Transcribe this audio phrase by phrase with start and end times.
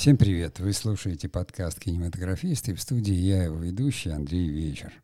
[0.00, 0.58] Всем привет!
[0.60, 4.94] Вы слушаете подкаст «Кинематографисты» в студии я, его ведущий Андрей Вечер.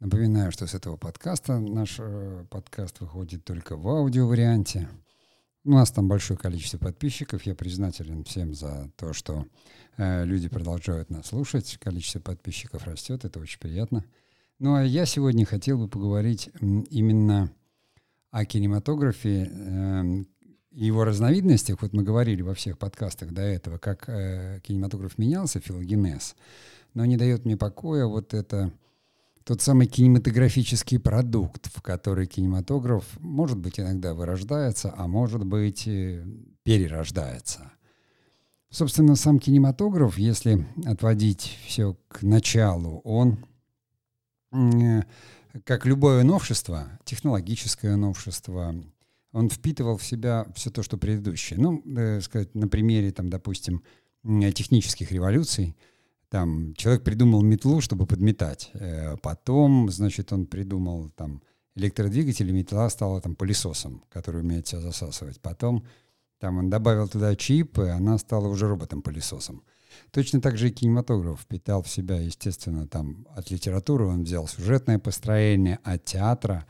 [0.00, 4.88] Напоминаю, что с этого подкаста наш э, подкаст выходит только в аудиоварианте.
[5.62, 7.46] У нас там большое количество подписчиков.
[7.46, 9.46] Я признателен всем за то, что
[9.96, 11.78] э, люди продолжают нас слушать.
[11.80, 14.04] Количество подписчиков растет, это очень приятно.
[14.58, 17.52] Ну а я сегодня хотел бы поговорить именно
[18.32, 20.24] о кинематографе, э,
[20.70, 26.36] его разновидностях, вот мы говорили во всех подкастах до этого, как э, кинематограф менялся, филогенез,
[26.94, 28.72] но не дает мне покоя вот это
[29.44, 36.22] тот самый кинематографический продукт, в который кинематограф, может быть, иногда вырождается, а может быть, э,
[36.64, 37.72] перерождается.
[38.68, 43.38] Собственно, сам кинематограф, если отводить все к началу, он,
[44.52, 45.04] э,
[45.64, 48.74] как любое новшество, технологическое новшество,
[49.38, 51.58] он впитывал в себя все то, что предыдущее.
[51.60, 53.82] Ну, э, сказать, на примере, там, допустим,
[54.24, 55.76] технических революций,
[56.28, 58.70] там человек придумал метлу, чтобы подметать.
[58.74, 61.42] Э, потом, значит, он придумал там
[61.76, 65.40] электродвигатель, и метла стала там пылесосом, который умеет себя засасывать.
[65.40, 65.84] Потом
[66.40, 69.62] там он добавил туда чип, и она стала уже роботом-пылесосом.
[70.10, 74.98] Точно так же и кинематограф впитал в себя, естественно, там от литературы он взял сюжетное
[74.98, 76.66] построение, от театра,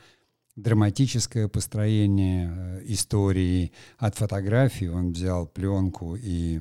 [0.63, 6.61] драматическое построение э, истории, от фотографии он взял пленку и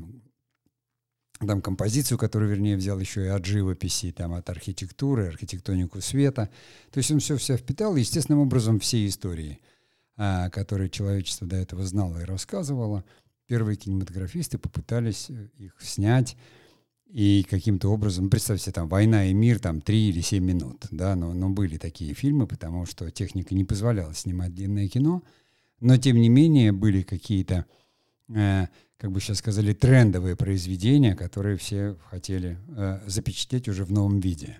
[1.39, 6.49] там композицию, которую, вернее, взял еще и от живописи, там, от архитектуры, архитектонику света.
[6.91, 9.59] То есть он все все впитал, и, естественным образом, все истории,
[10.15, 13.03] а, которые человечество до этого знало и рассказывало,
[13.45, 16.37] первые кинематографисты попытались э, их снять
[17.09, 21.15] и каким-то образом, ну, представьте, там «Война и мир», там три или семь минут, да,
[21.15, 25.23] но, но были такие фильмы, потому что техника не позволяла снимать длинное кино,
[25.79, 27.65] но, тем не менее, были какие-то
[28.33, 34.19] э, как бы сейчас сказали, трендовые произведения, которые все хотели э, запечатлеть уже в новом
[34.19, 34.57] виде.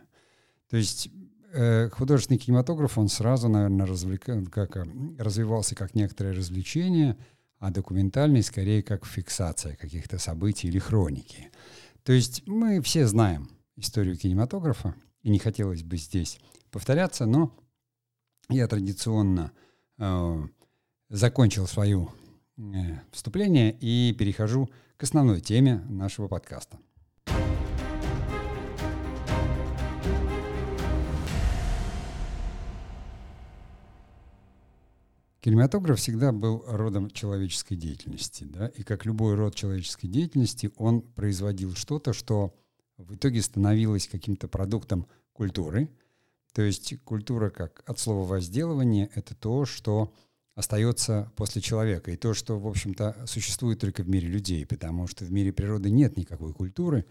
[0.69, 1.09] То есть
[1.53, 4.25] э, художественный кинематограф, он сразу, наверное, развлек...
[4.51, 4.85] как, э,
[5.17, 7.17] развивался как некоторое развлечение,
[7.59, 11.49] а документальный скорее как фиксация каких-то событий или хроники.
[12.07, 16.39] То есть мы все знаем историю кинематографа, и не хотелось бы здесь
[16.71, 17.53] повторяться, но
[18.49, 19.51] я традиционно
[19.99, 20.47] э,
[21.09, 22.11] закончил свою
[22.57, 26.79] Э, вступление и перехожу к основной теме нашего подкаста.
[35.41, 41.75] Кинематограф всегда был родом человеческой деятельности, да, и как любой род человеческой деятельности, он производил
[41.75, 42.55] что-то, что
[42.97, 45.89] в итоге становилось каким-то продуктом культуры.
[46.53, 50.11] То есть культура, как от слова возделывание, это то, что
[50.55, 52.09] остается после человека.
[52.09, 55.91] И то, что, в общем-то, существует только в мире людей, потому что в мире природы
[55.91, 57.05] нет никакой культуры.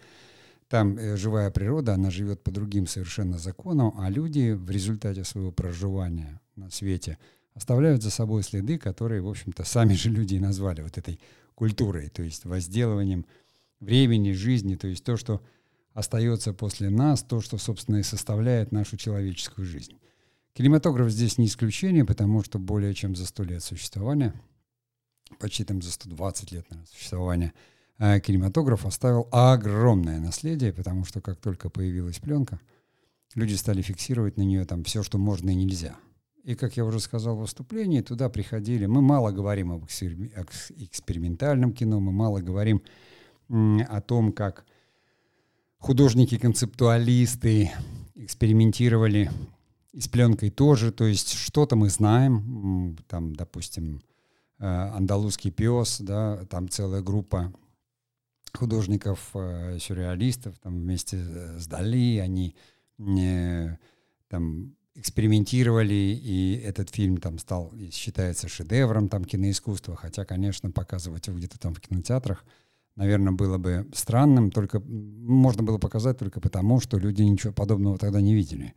[0.69, 5.53] Там э, живая природа, она живет по другим совершенно законам, а люди в результате своего
[5.53, 7.19] проживания на свете
[7.57, 11.19] оставляют за собой следы, которые, в общем-то, сами же люди и назвали вот этой
[11.55, 13.25] культурой, то есть возделыванием
[13.81, 15.41] времени, жизни, то есть то, что
[15.95, 19.95] остается после нас, то, что, собственно, и составляет нашу человеческую жизнь.
[20.53, 24.35] Кинематограф здесь не исключение, потому что более чем за 100 лет существования,
[25.39, 27.55] почти там за 120 лет наверное, существования,
[27.99, 32.61] э, кинематограф оставил огромное наследие, потому что как только появилась пленка,
[33.35, 35.97] люди стали фиксировать на нее там все, что можно и нельзя.
[36.47, 38.87] И, как я уже сказал в выступлении, туда приходили...
[38.87, 42.83] Мы мало говорим об экспериментальном кино, мы мало говорим
[43.49, 44.65] о том, как
[45.79, 47.73] художники-концептуалисты
[48.15, 49.29] экспериментировали
[49.93, 54.01] и с пленкой тоже, то есть что-то мы знаем, там, допустим,
[54.61, 57.53] э, «Андалузский пес», да, там целая группа
[58.53, 61.17] художников, э, сюрреалистов, там вместе
[61.59, 62.55] с Дали, они
[64.29, 71.37] там экспериментировали, и этот фильм там стал, считается шедевром там киноискусства, хотя, конечно, показывать его
[71.37, 72.45] где-то там в кинотеатрах,
[72.97, 78.21] наверное, было бы странным, только можно было показать только потому, что люди ничего подобного тогда
[78.21, 78.75] не видели.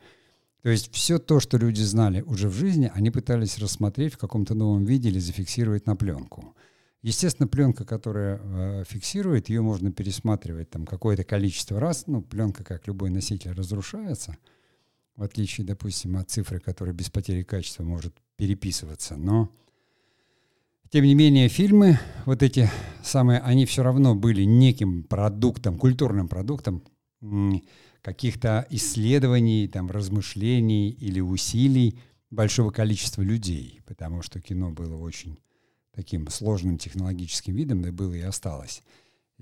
[0.61, 4.55] То есть все то, что люди знали уже в жизни, они пытались рассмотреть в каком-то
[4.55, 6.53] новом виде или зафиксировать на пленку.
[7.01, 12.07] Естественно, пленка, которая э, фиксирует, ее можно пересматривать там какое-то количество раз.
[12.07, 14.37] Ну, пленка, как любой носитель, разрушается,
[15.19, 19.17] в отличие, допустим, от цифры, которая без потери качества может переписываться.
[19.17, 19.51] Но,
[20.91, 22.69] тем не менее, фильмы, вот эти
[23.03, 26.83] самые, они все равно были неким продуктом, культурным продуктом,
[28.01, 31.99] каких-то исследований, там, размышлений или усилий
[32.31, 35.37] большого количества людей, потому что кино было очень
[35.93, 38.83] таким сложным технологическим видом, да было и осталось.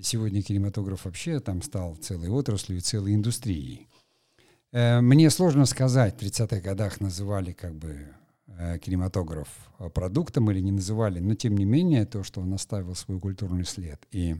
[0.01, 3.87] сегодня кинематограф вообще там стал целой отраслью, целой индустрией.
[4.77, 8.09] Э, мне сложно сказать, в 30-х годах называли как бы
[8.45, 9.47] э, кинематограф
[9.91, 13.99] продуктом или не называли, но тем не менее то, что он оставил свой культурный след.
[14.11, 14.35] И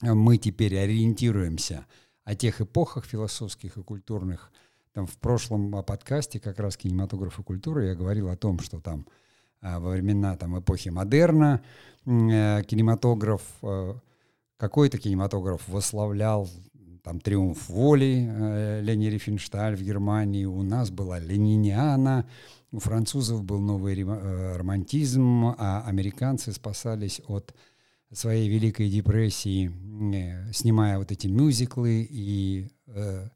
[0.00, 1.86] мы теперь ориентируемся
[2.22, 4.52] о тех эпохах философских и культурных.
[4.92, 9.08] Там в прошлом подкасте как раз «Кинематограф и культура» я говорил о том, что там
[9.60, 11.62] во времена там, эпохи модерна
[12.04, 13.42] кинематограф
[14.56, 16.48] какой-то кинематограф восславлял
[17.02, 22.26] там «Триумф воли» э, Лени Рифеншталь в Германии, у нас была «Лениниана»,
[22.70, 27.54] у французов был новый э, романтизм, а американцы спасались от
[28.12, 29.70] своей Великой депрессии,
[30.14, 33.28] э, снимая вот эти мюзиклы и э,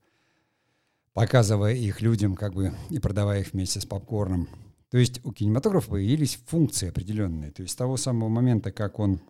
[1.13, 4.49] показывая их людям как бы и продавая их вместе с попкорном.
[4.91, 7.51] То есть у кинематографа появились функции определенные.
[7.51, 9.21] То есть с того самого момента, как он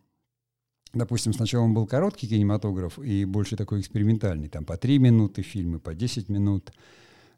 [0.97, 5.79] Допустим, сначала он был короткий кинематограф и больше такой экспериментальный, там по 3 минуты фильмы,
[5.79, 6.73] по 10 минут.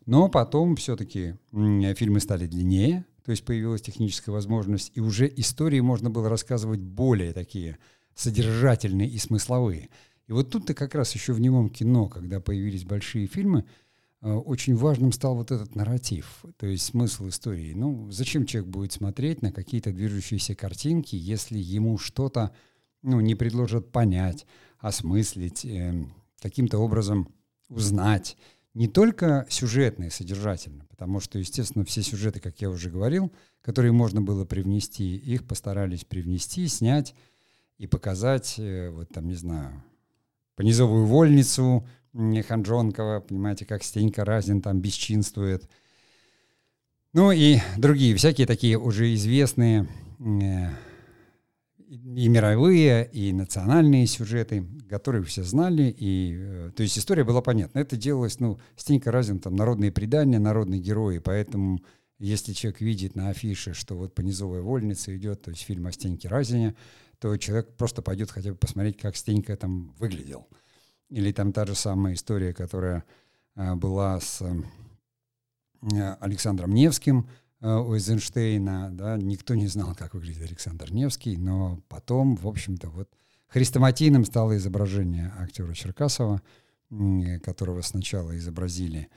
[0.07, 6.09] Но потом все-таки фильмы стали длиннее, то есть появилась техническая возможность, и уже истории можно
[6.09, 7.79] было рассказывать более такие
[8.15, 9.91] содержательные и смысловые.
[10.29, 13.65] И вот тут-то как раз еще в немом кино, когда появились большие фильмы,
[14.23, 17.73] э, очень важным стал вот этот нарратив, то есть смысл истории.
[17.75, 22.53] Ну, зачем человек будет смотреть на какие-то движущиеся картинки, если ему что-то
[23.03, 24.47] ну, не предложат понять,
[24.79, 26.05] осмыслить, э,
[26.41, 27.29] каким-то образом
[27.69, 28.37] узнать.
[28.75, 33.93] Не только сюжетно и содержательно, потому что, естественно, все сюжеты, как я уже говорил, которые
[33.93, 37.15] можно было привнести, их постарались привнести, снять
[37.77, 39.83] и показать, э, вот там, не знаю,
[40.55, 45.69] понизовую вольницу Ханжонкова, понимаете, как Стенька Разин там бесчинствует.
[47.13, 50.69] Ну и другие, всякие такие уже известные э,
[51.89, 57.79] и мировые, и национальные сюжеты, которые все знали, и, э, то есть история была понятна.
[57.79, 61.81] Это делалось, ну, Стенька Разин, там, народные предания, народные герои, поэтому
[62.19, 66.29] если человек видит на афише, что вот понизовая вольница идет, то есть фильм о Стеньке
[66.29, 66.75] Разине,
[67.21, 70.47] то человек просто пойдет хотя бы посмотреть, как Стенька там выглядел.
[71.09, 73.05] Или там та же самая история, которая
[73.57, 77.29] э, была с э, Александром Невским,
[77.61, 83.09] у Эйзенштейна, да, никто не знал, как выглядит Александр Невский, но потом, в общем-то, вот
[83.49, 86.41] хрестоматийным стало изображение актера Черкасова,
[87.43, 89.09] которого сначала изобразили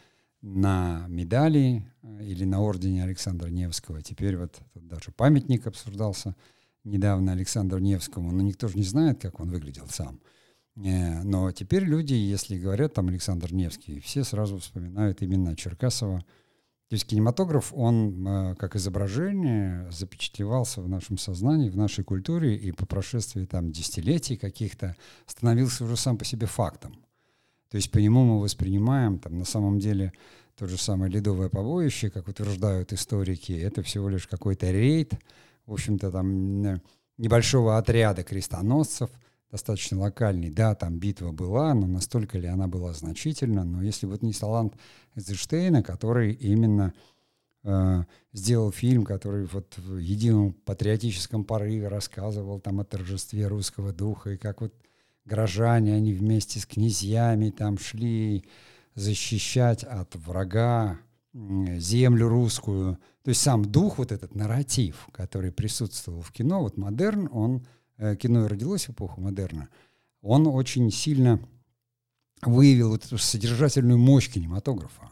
[0.42, 4.02] на медали э, или на ордене Александра Невского.
[4.02, 6.36] Теперь вот даже памятник обсуждался
[6.84, 10.20] недавно Александру Невскому, но никто же не знает, как он выглядел сам.
[10.76, 16.26] Э, но теперь люди, если говорят там Александр Невский, все сразу вспоминают именно Черкасова,
[16.92, 22.74] то есть кинематограф, он э, как изображение запечатлевался в нашем сознании, в нашей культуре, и
[22.74, 26.98] по прошествии там десятилетий каких-то становился уже сам по себе фактом.
[27.70, 30.12] То есть по нему мы воспринимаем там на самом деле
[30.58, 35.14] то же самое ледовое побоище, как утверждают историки, это всего лишь какой-то рейд,
[35.66, 36.82] в общем-то там
[37.18, 39.10] небольшого отряда крестоносцев–
[39.52, 40.50] достаточно локальный.
[40.50, 43.64] Да, там битва была, но настолько ли она была значительна.
[43.64, 44.76] Но если вот не талант
[45.16, 46.94] Эйзенштейна, который именно
[47.64, 54.32] э, сделал фильм, который вот в едином патриотическом порыве рассказывал там о торжестве русского духа,
[54.32, 54.74] и как вот
[55.26, 58.46] горожане, они вместе с князьями там шли
[58.96, 61.00] защищать от врага
[61.34, 62.98] землю русскую.
[63.24, 67.66] То есть сам дух, вот этот нарратив, который присутствовал в кино, вот модерн, он
[67.98, 69.70] Э, кино родилось в эпоху модерна,
[70.22, 71.40] он очень сильно
[72.42, 75.12] выявил вот эту содержательную мощь кинематографа.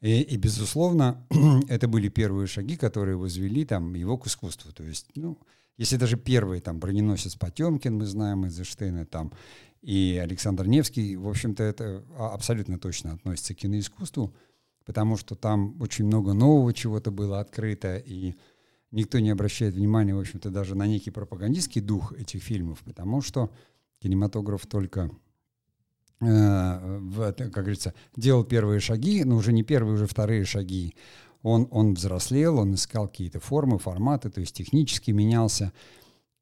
[0.00, 1.26] И, и безусловно,
[1.68, 4.72] это были первые шаги, которые возвели там его к искусству.
[4.72, 5.38] То есть, ну,
[5.76, 9.32] если даже первый там броненосец Потемкин, мы знаем из Эйнштейна, там,
[9.80, 14.34] и Александр Невский, в общем-то, это а, абсолютно точно относится к киноискусству,
[14.84, 18.34] потому что там очень много нового чего-то было открыто, и
[18.90, 23.50] никто не обращает внимания, в общем-то, даже на некий пропагандистский дух этих фильмов, потому что
[24.00, 25.10] кинематограф только,
[26.20, 30.94] э, в, как говорится, делал первые шаги, но уже не первые, уже вторые шаги.
[31.42, 35.72] Он, он взрослел, он искал какие-то формы, форматы, то есть технически менялся.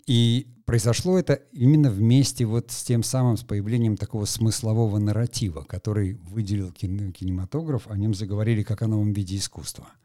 [0.07, 6.15] И произошло это именно вместе вот с тем самым, с появлением такого смыслового нарратива, который
[6.15, 9.89] выделил кинематограф, о нем заговорили как о новом виде искусства–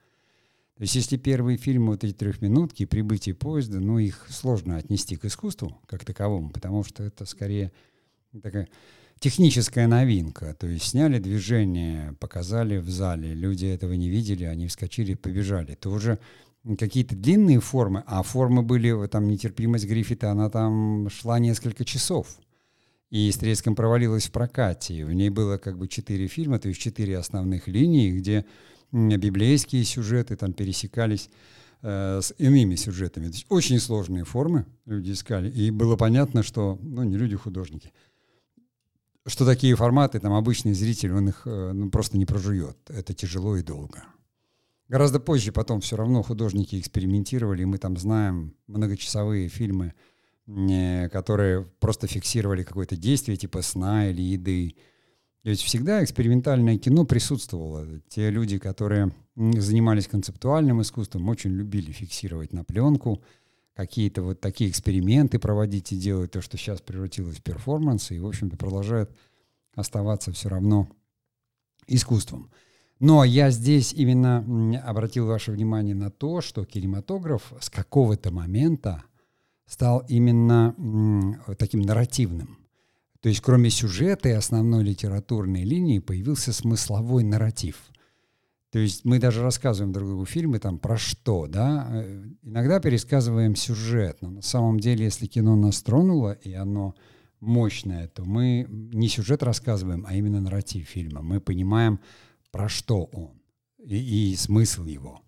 [0.82, 5.26] то есть если первые фильмы, вот эти трехминутки, прибытие поезда, ну, их сложно отнести к
[5.26, 7.72] искусству как таковому, потому что это скорее
[8.42, 8.68] такая
[9.20, 10.56] техническая новинка.
[10.60, 15.74] То есть сняли движение, показали в зале, люди этого не видели, они вскочили, побежали.
[15.74, 16.18] Это уже
[16.80, 22.40] какие-то длинные формы, а формы были, там нетерпимость Гриффита, она там шла несколько часов.
[23.12, 25.06] И «Стрельском» провалилась в прокате.
[25.06, 28.46] В ней было как бы четыре фильма, то есть четыре основных линии, где
[28.92, 31.30] библейские сюжеты там пересекались
[31.82, 33.28] э, с иными сюжетами.
[33.28, 35.50] То есть очень сложные формы люди искали.
[35.50, 37.94] И было понятно, что, ну, не люди-художники,
[39.26, 42.78] что такие форматы, там, обычный зритель, он их э, ну, просто не прожует.
[42.90, 44.04] Это тяжело и долго.
[44.88, 49.94] Гораздо позже потом все равно художники экспериментировали, и мы там знаем многочасовые фильмы,
[50.46, 54.76] которые просто фиксировали какое-то действие типа сна или еды.
[55.44, 58.00] Есть всегда экспериментальное кино присутствовало.
[58.10, 63.24] Те люди, которые занимались концептуальным искусством, очень любили фиксировать на пленку,
[63.74, 68.28] какие-то вот такие эксперименты проводить и делать, то, что сейчас превратилось в перформанс, и, в
[68.28, 69.10] общем-то, продолжает
[69.74, 70.90] оставаться все равно
[71.88, 72.52] искусством.
[73.00, 79.04] Но я здесь именно обратил ваше внимание на то, что кинематограф с какого-то момента
[79.66, 80.76] стал именно
[81.58, 82.61] таким нарративным.
[83.22, 87.78] То есть кроме сюжета и основной литературной линии появился смысловой нарратив.
[88.72, 91.88] То есть мы даже рассказываем друг другу фильмы там про что, да?
[91.92, 96.96] Э, иногда пересказываем сюжет, но на самом деле, если кино нас тронуло и оно
[97.42, 101.22] мощное, то мы не сюжет рассказываем, а именно нарратив фильма.
[101.22, 102.00] Мы понимаем,
[102.52, 103.42] про что он
[103.84, 105.22] и, и смысл его.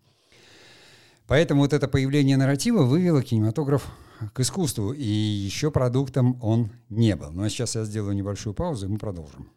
[1.27, 3.87] Поэтому вот это появление нарратива вывело кинематограф
[4.33, 7.31] к искусству, и еще продуктом он не был.
[7.31, 9.49] Но сейчас я сделаю небольшую паузу, и мы продолжим.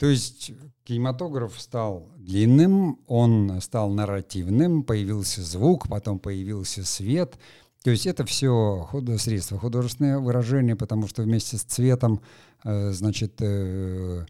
[0.00, 0.52] То есть
[0.84, 7.38] кинематограф стал длинным, он стал нарративным, появился звук, потом появился свет.
[7.84, 12.22] То есть это все средства художественное выражение, потому что вместе с цветом,
[12.64, 14.24] э, значит, э,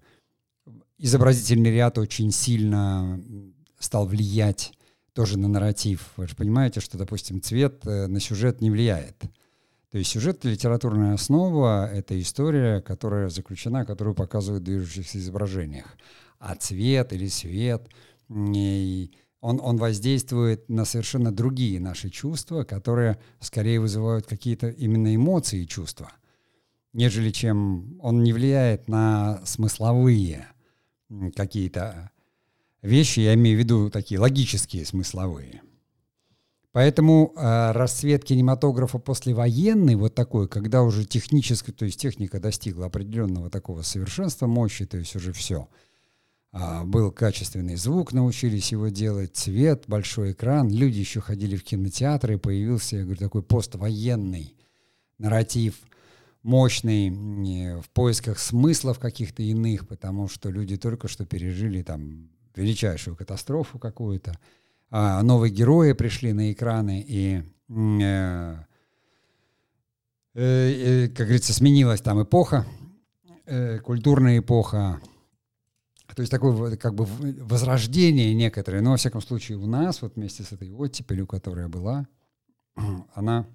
[1.00, 3.20] изобразительный ряд очень сильно
[3.78, 4.72] стал влиять
[5.12, 6.12] тоже на нарратив.
[6.16, 9.16] Вы же понимаете, что, допустим, цвет э, на сюжет не влияет.
[9.90, 15.96] То есть сюжет— литературная основа— это история, которая заключена, которую показывают в движущихся изображениях.
[16.38, 17.88] А цвет или свет
[18.28, 25.66] он, он воздействует на совершенно другие наши чувства, которые скорее вызывают какие-то именно эмоции и
[25.66, 26.12] чувства,
[26.92, 30.46] нежели чем он не влияет на смысловые
[31.34, 32.10] какие-то
[32.82, 35.62] вещи, я имею в виду такие логические, смысловые.
[36.72, 43.50] Поэтому э, расцвет кинематографа послевоенный, вот такой, когда уже технически, то есть техника достигла определенного
[43.50, 45.68] такого совершенства, мощи, то есть уже все.
[46.52, 50.70] А, был качественный звук, научились его делать, цвет, большой экран.
[50.70, 54.54] Люди еще ходили в кинотеатры, появился, я говорю, такой поствоенный
[55.18, 55.74] нарратив–
[56.42, 63.78] мощный в поисках смыслов каких-то иных, потому что люди только что пережили там величайшую катастрофу
[63.78, 64.38] какую-то,
[64.90, 68.56] а новые герои пришли на экраны, и, э,
[70.34, 72.66] э, э, как говорится, сменилась там эпоха,
[73.46, 75.00] э, культурная эпоха,
[76.14, 80.42] то есть такое как бы возрождение некоторое, но во всяком случае у нас, вот вместе
[80.42, 82.08] с этой оттепелью, которая была,
[83.14, 83.46] она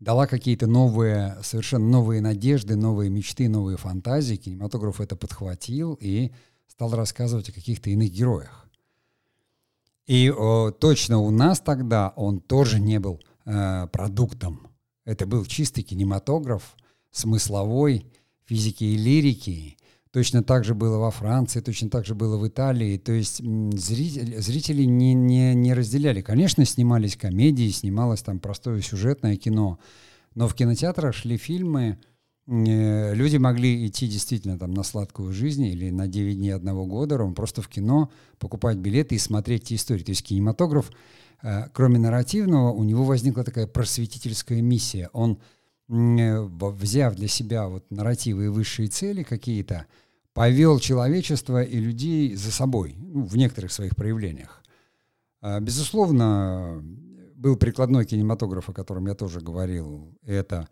[0.00, 4.36] дала какие-то новые, совершенно новые надежды, новые мечты, новые фантазии.
[4.36, 6.32] Кинематограф это подхватил и
[6.66, 8.68] стал рассказывать о каких-то иных героях.
[10.06, 14.68] И о, точно у нас тогда он тоже не был э, продуктом.
[15.04, 16.76] Это был чистый кинематограф,
[17.10, 18.06] смысловой,
[18.44, 19.77] физики и лирики,
[20.10, 22.96] Точно так же было во Франции, точно так же было в Италии.
[22.96, 26.22] То есть зрители, зрители не, не, не разделяли.
[26.22, 29.78] Конечно, снимались комедии, снималось там простое сюжетное кино,
[30.34, 31.98] но в кинотеатрах шли фильмы,
[32.46, 37.22] э, люди могли идти действительно там на сладкую жизнь или на 9 дней одного года,
[37.22, 40.04] он просто в кино покупать билеты и смотреть эти истории.
[40.04, 40.90] То есть кинематограф,
[41.42, 45.10] э, кроме нарративного, у него возникла такая просветительская миссия.
[45.12, 45.38] Он
[45.88, 49.86] взяв для себя вот нарративы и высшие цели какие-то,
[50.34, 54.62] повел человечество и людей за собой ну, в некоторых своих проявлениях.
[55.40, 56.82] А, безусловно,
[57.34, 60.14] был прикладной кинематограф, о котором я тоже говорил.
[60.22, 60.68] Это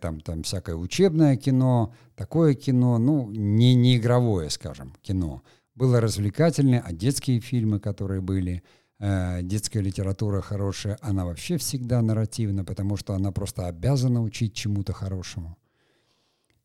[0.00, 5.42] там, там всякое учебное кино, такое кино, ну, не, не игровое, скажем, кино.
[5.74, 8.62] Было развлекательное, а детские фильмы, которые были–
[9.00, 15.56] детская литература хорошая, она вообще всегда нарративна, потому что она просто обязана учить чему-то хорошему.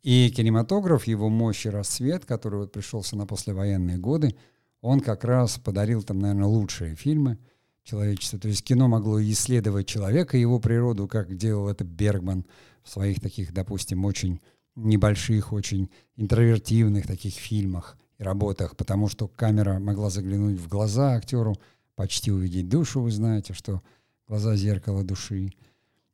[0.02, 4.36] И кинематограф, его мощь и рассвет, который вот пришелся на послевоенные годы,
[4.82, 7.38] он как раз подарил там, наверное, лучшие фильмы
[7.84, 8.38] человечества.
[8.38, 12.46] То есть кино могло исследовать человека, его природу, как делал это Бергман
[12.84, 14.42] в своих таких, допустим, очень
[14.76, 21.56] небольших, очень интровертивных таких фильмах и работах, потому что камера могла заглянуть в глаза актеру,
[21.96, 23.82] почти увидеть душу, вы знаете, что
[24.28, 25.52] глаза зеркало души.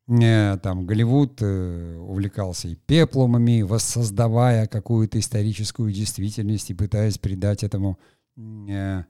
[0.09, 7.99] Э, там Голливуд э, увлекался и пеплумами, воссоздавая какую-то историческую действительность и пытаясь придать этому
[8.35, 9.03] э,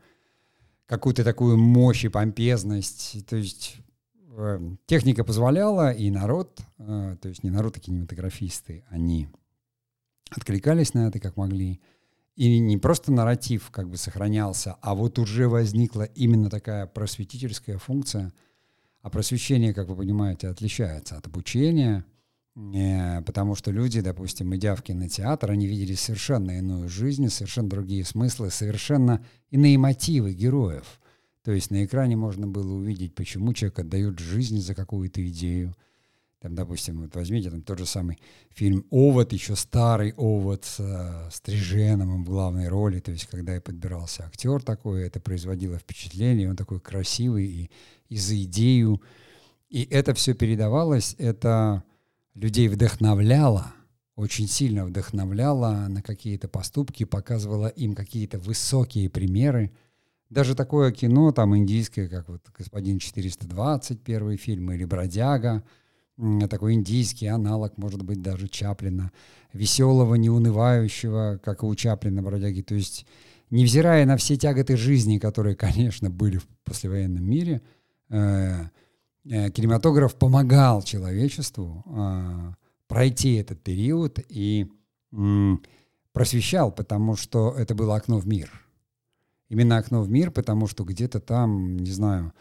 [0.86, 3.26] какую-то такую мощь и помпезность.
[3.28, 3.78] То есть
[4.88, 9.28] техника позволяла, и народ, то есть не народ, а кинематографисты, они
[10.32, 11.82] откликались на это как могли.
[12.40, 18.34] И не просто нарратив как бы сохранялся, а вот уже возникла именно такая просветительская функция–
[19.02, 22.06] а просвещение, как вы понимаете, отличается от обучения,
[22.56, 28.04] э, потому что люди, допустим, идя в кинотеатр, они видели совершенно иную жизнь, совершенно другие
[28.04, 31.00] смыслы, совершенно иные мотивы героев.
[31.44, 35.76] То есть на экране можно было увидеть, почему человек отдает жизнь за какую-то идею–
[36.42, 38.18] там, допустим, вот возьмите там тот же самый
[38.52, 43.60] фильм «Овод», еще старый «Овод» с э, Стриженом в главной роли, то есть когда и
[43.60, 47.70] подбирался актер такой, это производило впечатление, он такой красивый и,
[48.08, 49.02] и за идею.
[49.70, 51.84] И это все передавалось, это
[52.36, 53.74] людей вдохновляло,
[54.16, 59.74] очень сильно вдохновляло на какие-то поступки, показывало им какие-то высокие примеры.
[60.30, 65.66] Даже такое кино, там индийское, как вот «Господин 420», первый фильм, или «Бродяга»,
[66.50, 69.12] такой индийский аналог, может быть, даже Чаплина,
[69.54, 72.62] веселого, неунывающего, как и у Чаплина, бродяги.
[72.62, 73.06] То есть,
[73.50, 77.62] невзирая на все тяготы жизни, которые, конечно, были в послевоенном мире,
[78.10, 78.66] э,
[79.26, 82.54] э, кинематограф помогал человечеству э,
[82.88, 84.70] пройти этот период и
[85.12, 85.52] э,
[86.12, 88.52] просвещал, потому что это было окно в мир.
[89.48, 92.34] Именно окно в мир, потому что где-то там, не знаю,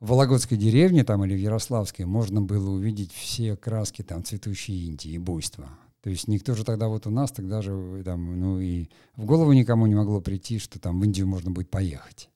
[0.00, 5.12] в Вологодской деревне там или в Ярославской можно было увидеть все краски там цветущей Индии
[5.12, 5.68] и буйства.
[6.02, 9.52] То есть никто же тогда вот у нас тогда же там, ну и в голову
[9.52, 12.30] никому не могло прийти, что там в Индию можно будет поехать.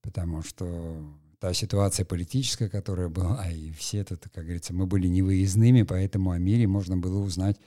[0.00, 1.04] Потому что
[1.40, 6.38] та ситуация политическая, которая была, и все это, как говорится, мы были невыездными, поэтому о
[6.38, 7.58] мире можно было узнать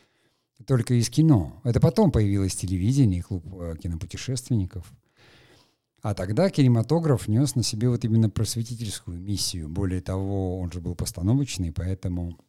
[0.65, 1.59] только из кино.
[1.63, 4.91] Это потом появилось телевидение, клуб э, кинопутешественников.
[6.01, 9.69] А тогда кинематограф нес на себе вот именно просветительскую миссию.
[9.69, 12.39] Более того, он же был постановочный, поэтому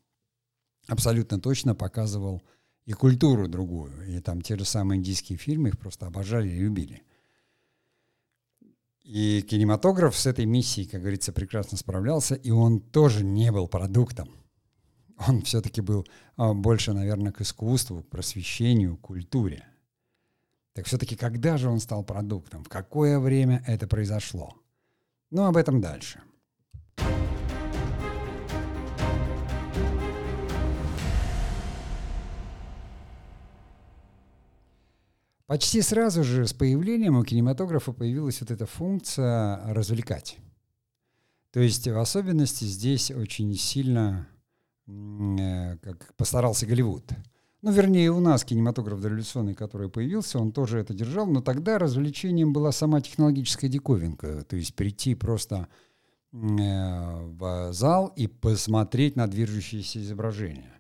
[0.89, 2.43] абсолютно точно показывал
[2.87, 3.93] и культуру другую.
[4.09, 7.03] И там те же самые индийские фильмы их просто обожали и любили.
[9.05, 14.31] И кинематограф с этой миссией, как говорится, прекрасно справлялся, и он тоже не был продуктом.
[15.27, 19.67] Он все-таки был а, больше, наверное, к искусству, к просвещению, к культуре.
[20.75, 22.65] Так все-таки когда же он стал продуктом?
[22.65, 24.55] В какое время это произошло?
[25.31, 26.21] Ну, об этом дальше.
[35.47, 40.39] Почти сразу же с появлением у кинематографа появилась вот эта функция развлекать.
[41.51, 44.27] То есть в особенности здесь очень сильно
[44.87, 47.05] э, как постарался Голливуд–
[47.63, 52.53] ну, вернее, у нас кинематограф дореволюционный, который появился, он тоже это держал, но тогда развлечением
[52.53, 55.69] была сама технологическая диковинка, то есть прийти просто
[56.33, 60.75] э, в зал и посмотреть на движущиеся изображения.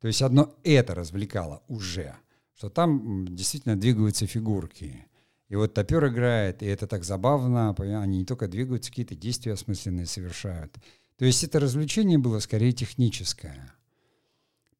[0.00, 2.14] То есть одно это развлекало уже,
[2.54, 5.06] что там действительно двигаются фигурки.
[5.50, 10.06] И вот топер играет, и это так забавно, они не только двигаются, какие-то действия осмысленные
[10.06, 10.74] совершают.
[11.18, 13.73] То есть это развлечение было скорее техническое.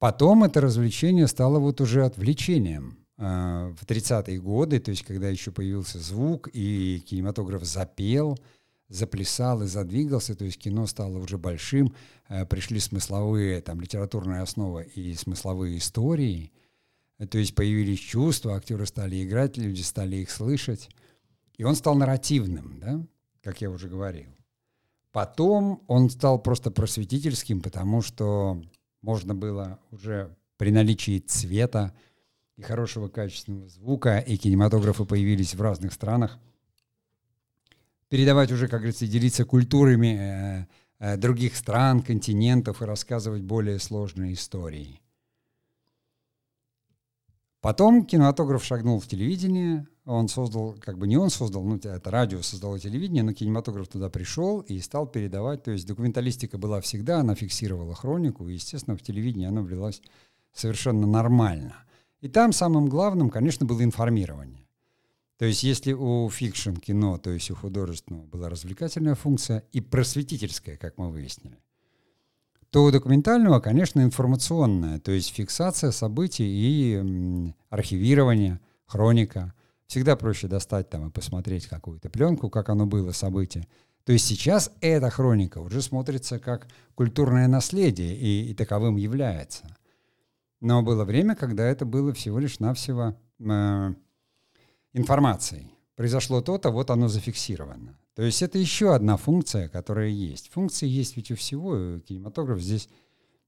[0.05, 2.99] Потом это развлечение стало вот уже отвлечением.
[3.17, 8.39] А, в 30-е годы, то есть когда еще появился звук, и кинематограф запел,
[8.91, 11.95] заплясал и задвигался, то есть кино стало уже большим,
[12.29, 16.53] а, пришли смысловые, там, литературные основы и смысловые истории,
[17.31, 20.91] то есть появились чувства, актеры стали играть, люди стали их слышать,
[21.57, 23.03] и он стал нарративным, да,
[23.43, 24.29] как я уже говорил.
[25.13, 28.61] Потом он стал просто просветительским, потому что
[29.05, 31.95] можно было уже при наличии цвета
[32.57, 36.39] и хорошего качественного звука, и кинематографы появились в разных странах,
[38.09, 40.67] передавать уже, как говорится, делиться культурами э,
[41.01, 45.03] э, других стран, континентов и рассказывать более сложные истории.
[47.61, 52.43] Потом кинематограф шагнул в телевидение, он создал, как бы не он создал, ну это радио
[52.43, 57.35] создало телевидение, но кинематограф туда пришел и стал передавать, то есть документалистика была всегда, она
[57.35, 60.03] фиксировала хронику, и, естественно, в телевидении она влилась
[60.53, 61.77] совершенно нормально.
[62.21, 64.67] И там самым главным, конечно, было информирование.
[65.39, 70.77] То есть если у fiction кино, то есть у художественного была развлекательная функция и просветительская,
[70.77, 71.59] как мы выяснили–
[72.75, 79.55] то у документального, конечно, информационная, то есть фиксация событий и архивирование, хроника.
[79.87, 83.67] Всегда проще достать там и посмотреть какую-то пленку, как оно было, событие.
[84.05, 89.77] То есть сейчас эта хроника уже смотрится как культурное наследие и, и таковым является.
[90.61, 93.95] Но было время, когда это было всего лишь навсего э,
[94.93, 95.71] информацией.
[95.97, 97.97] Произошло то-то, вот оно зафиксировано.
[98.15, 100.51] То есть это еще одна функция, которая есть.
[100.53, 102.89] Функции есть ведь у всего, и кинематограф здесь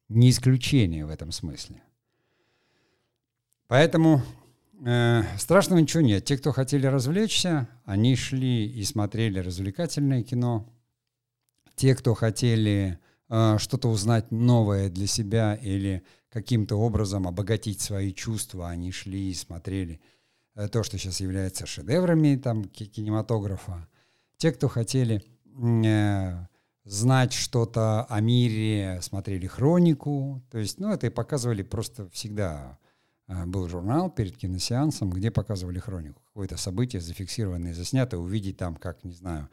[0.08, 1.82] не исключение в этом смысле.
[3.68, 4.22] Поэтому
[4.84, 6.24] э, страшного ничего нет.
[6.24, 10.68] Те, кто хотели развлечься, они шли и смотрели развлекательное кино.
[11.74, 18.68] Те, кто хотели э, что-то узнать новое для себя или каким-то образом обогатить свои чувства,
[18.68, 20.00] они шли и смотрели
[20.54, 23.88] э, то, что сейчас является шедеврами там, кинематографа.
[24.36, 25.24] Те, кто хотели
[25.84, 26.46] э,
[26.84, 30.42] знать что-то о мире, смотрели хронику.
[30.50, 32.78] То есть, ну, это и показывали просто всегда
[33.28, 36.22] был журнал перед киносеансом, где показывали хронику.
[36.26, 39.48] Какое-то событие зафиксированное, заснятое, увидеть там, как, не знаю,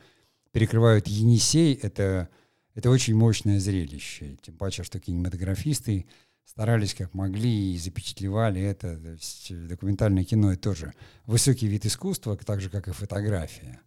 [0.51, 2.29] перекрывают Енисей, это,
[2.75, 4.37] это очень мощное зрелище.
[4.41, 6.05] Тем паче, что кинематографисты
[6.45, 8.97] старались как могли и запечатлевали это.
[8.97, 10.93] То есть документальное кино— это тоже
[11.25, 13.81] высокий вид искусства, так же, как и фотография.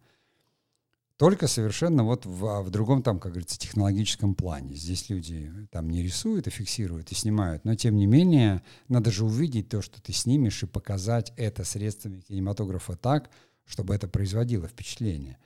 [1.17, 4.75] Только совершенно вот в, а в другом там, как говорится, технологическом плане.
[4.75, 7.65] Здесь люди там не рисуют, а фиксируют и снимают.
[7.65, 12.19] Но тем не менее, надо же увидеть то, что ты снимешь, и показать это средствами
[12.19, 13.31] кинематографа так,
[13.65, 15.39] чтобы это производило впечатление,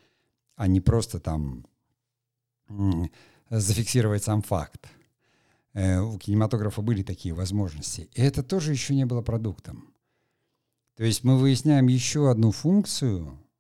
[0.58, 1.66] а не просто там
[3.50, 4.90] зафиксировать сам факт.
[5.74, 8.10] Э, у кинематографа были такие возможности.
[8.14, 9.94] И это тоже еще не было продуктом.
[10.98, 13.40] То есть мы выясняем еще одну функцию—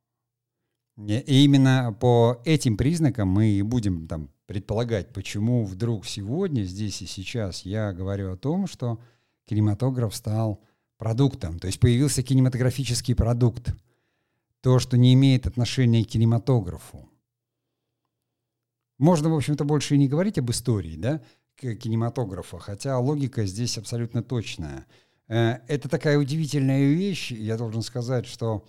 [0.97, 7.06] и именно по этим признакам мы и будем там предполагать, почему вдруг сегодня, здесь и
[7.06, 8.99] сейчас я говорю о том, что
[9.45, 10.62] кинематограф стал
[10.97, 13.73] продуктом, то есть появился кинематографический продукт,
[14.62, 17.10] то, что не имеет отношения к кинематографу.
[18.99, 21.21] Можно, в общем-то, больше и не говорить об истории, да,
[21.56, 24.86] кинематографа, хотя логика здесь абсолютно точная.
[25.27, 28.65] Э, это такая удивительная вещь, я должен сказать, что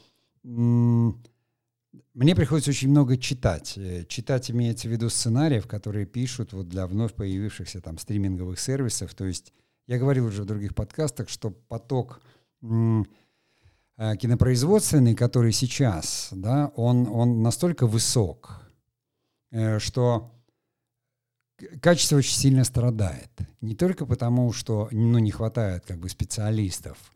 [2.14, 3.74] мне приходится очень много читать.
[3.76, 9.14] Э, читать имеется в виду сценариев, которые пишут вот для вновь появившихся там стриминговых сервисов.
[9.14, 9.52] То есть
[9.86, 12.20] я говорил уже в других подкастах, что поток
[12.62, 13.04] э,
[14.16, 18.62] кинопроизводственный, который сейчас, да, он, он настолько высок,
[19.50, 20.32] э, что
[21.80, 23.30] качество очень сильно страдает.
[23.60, 27.12] Не только потому, что ну, не хватает как бы специалистов,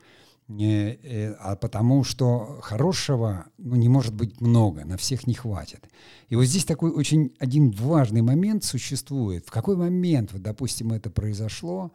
[0.49, 5.89] Э, а потому что хорошего ну, не может быть много, на всех не хватит.
[6.29, 9.45] И вот здесь такой очень один важный момент существует.
[9.47, 11.93] В какой момент, вот, допустим, это произошло,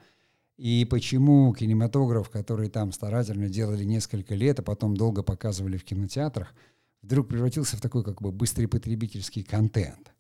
[0.58, 6.54] и почему кинематограф, который там старательно делали несколько лет, а потом долго показывали в кинотеатрах,
[7.02, 10.12] вдруг превратился в такой как бы быстрый потребительский контент.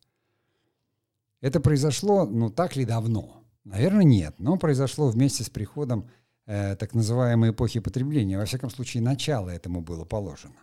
[1.42, 3.44] Это произошло, ну так ли давно?
[3.66, 6.10] Наверное, нет, но произошло вместе с приходом
[6.46, 8.38] э, так называемой эпохи потребления.
[8.38, 10.56] Во всяком случае, начало этому было положено.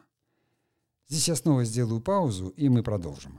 [1.09, 3.35] Здесь я снова сделаю паузу, и мы продолжим.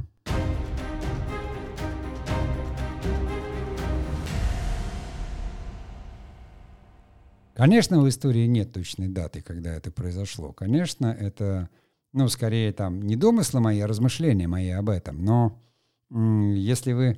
[7.59, 10.53] Конечно, в истории нет точной даты, когда это произошло.
[10.53, 11.69] Конечно, это,
[12.13, 15.25] ну, скорее там не домыслы мои, а размышления мои об этом.
[15.25, 15.61] Но
[16.09, 17.17] если вы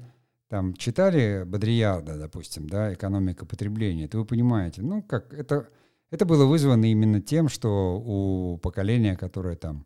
[0.51, 5.69] там читали Бодрияда, допустим, да, «Экономика потребления», то вы понимаете, ну, как это,
[6.09, 9.85] это было вызвано именно тем, что у поколения, которое там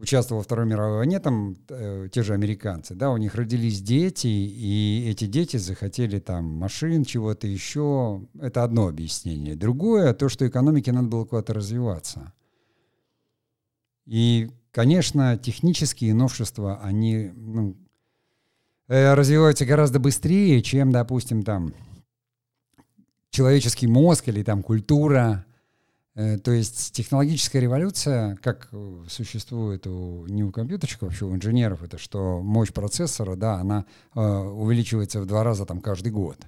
[0.00, 4.26] участвовало во Второй мировой войне, там э, те же американцы, да, у них родились дети,
[4.26, 8.26] и эти дети захотели там машин, чего-то еще.
[8.40, 9.54] Это одно объяснение.
[9.54, 12.32] Другое, то, что экономике надо было куда-то развиваться.
[14.04, 17.76] И, конечно, технические новшества, они, ну,
[18.88, 21.74] развиваются гораздо быстрее, чем, допустим, там
[23.36, 25.44] человеческий мозг или там культура.
[26.14, 28.70] Э, то есть технологическая революция, как
[29.08, 34.20] существует у, не у компьютерщиков, вообще у инженеров, это что мощь процессора, да, она э,
[34.20, 36.38] увеличивается в два раза там каждый год,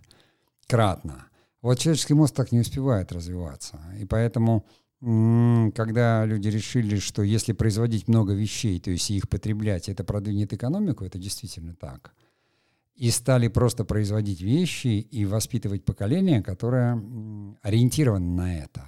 [0.67, 1.27] кратно.
[1.61, 3.79] Вот человеческий мозг так не успевает развиваться.
[4.01, 4.65] И поэтому,
[5.01, 11.05] когда люди решили, что если производить много вещей, то есть их потреблять, это продвинет экономику,
[11.05, 12.15] это действительно так–
[12.99, 17.01] и стали просто производить вещи и воспитывать поколение, которое
[17.63, 18.83] ориентировано на это,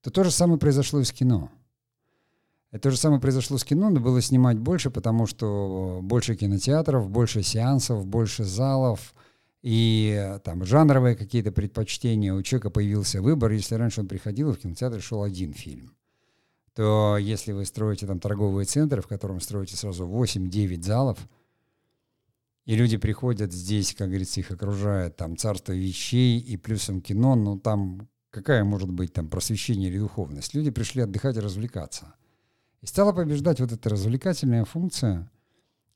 [0.00, 1.50] то то же самое произошло и с кино.
[2.70, 7.10] Это то же самое произошло с кино, надо было снимать больше, потому что больше кинотеатров,
[7.10, 9.14] больше сеансов, больше залов,
[9.60, 12.34] и там жанровые какие-то предпочтения.
[12.34, 13.52] У человека появился выбор.
[13.52, 15.94] Если раньше он приходил, в кинотеатр шел один фильм,
[16.74, 21.18] то если вы строите там торговые центры, в котором строите сразу 8-9 залов,
[22.64, 27.58] и люди приходят здесь, как говорится, их окружает там царство вещей и плюсом кино, ну
[27.58, 30.54] там какая может быть там просвещение или духовность?
[30.54, 32.14] Люди пришли отдыхать и развлекаться.
[32.80, 35.30] И стала побеждать вот эта развлекательная функция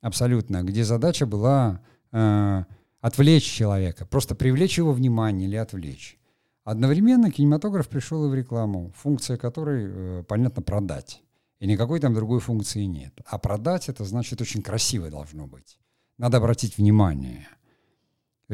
[0.00, 2.64] абсолютно, где задача была э,
[3.00, 6.18] отвлечь человека, просто привлечь его внимание или отвлечь.
[6.64, 11.22] Одновременно кинематограф пришел и в рекламу, функция которой, э, понятно, продать.
[11.60, 13.18] И никакой там другой функции нет.
[13.24, 15.78] А продать это значит очень красиво должно быть.
[16.18, 17.48] Надо обратить внимание.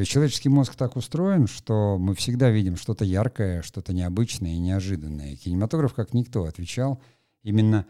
[0.05, 5.37] Человеческий мозг так устроен, что мы всегда видим что-то яркое, что-то необычное и неожиданное.
[5.37, 7.01] Кинематограф, как никто, отвечал
[7.43, 7.87] именно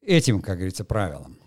[0.00, 1.38] этим, как говорится, правилам.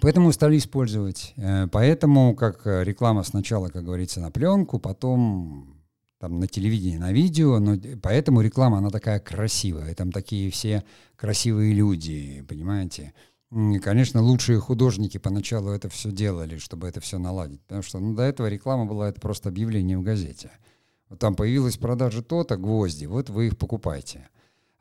[0.00, 1.32] Поэтому стали использовать.
[1.36, 5.74] Э, поэтому, как э, реклама сначала, как говорится, на пленку, потом
[6.18, 10.84] там на телевидении, на видео, но поэтому реклама, она такая красивая, там такие все
[11.16, 13.12] красивые люди, понимаете.
[13.52, 18.14] И, конечно, лучшие художники поначалу это все делали, чтобы это все наладить, потому что ну,
[18.14, 20.50] до этого реклама была это просто объявление в газете.
[21.08, 24.28] Вот там появилась продажа то-то, гвозди, вот вы их покупайте.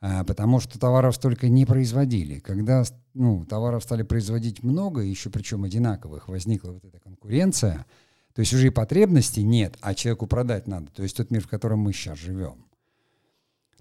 [0.01, 2.39] А, потому что товаров столько не производили.
[2.39, 7.85] Когда ну, товаров стали производить много, еще причем одинаковых, возникла вот эта конкуренция,
[8.33, 10.91] то есть уже и потребностей нет, а человеку продать надо.
[10.91, 12.65] То есть тот мир, в котором мы сейчас живем.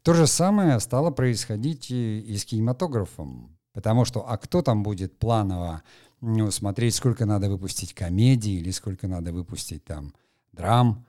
[0.03, 3.57] То же самое стало происходить и, с кинематографом.
[3.75, 5.83] Потому что, а кто там будет планово
[6.23, 10.15] ну, смотреть, сколько надо выпустить комедий или сколько надо выпустить там
[10.53, 11.05] драм,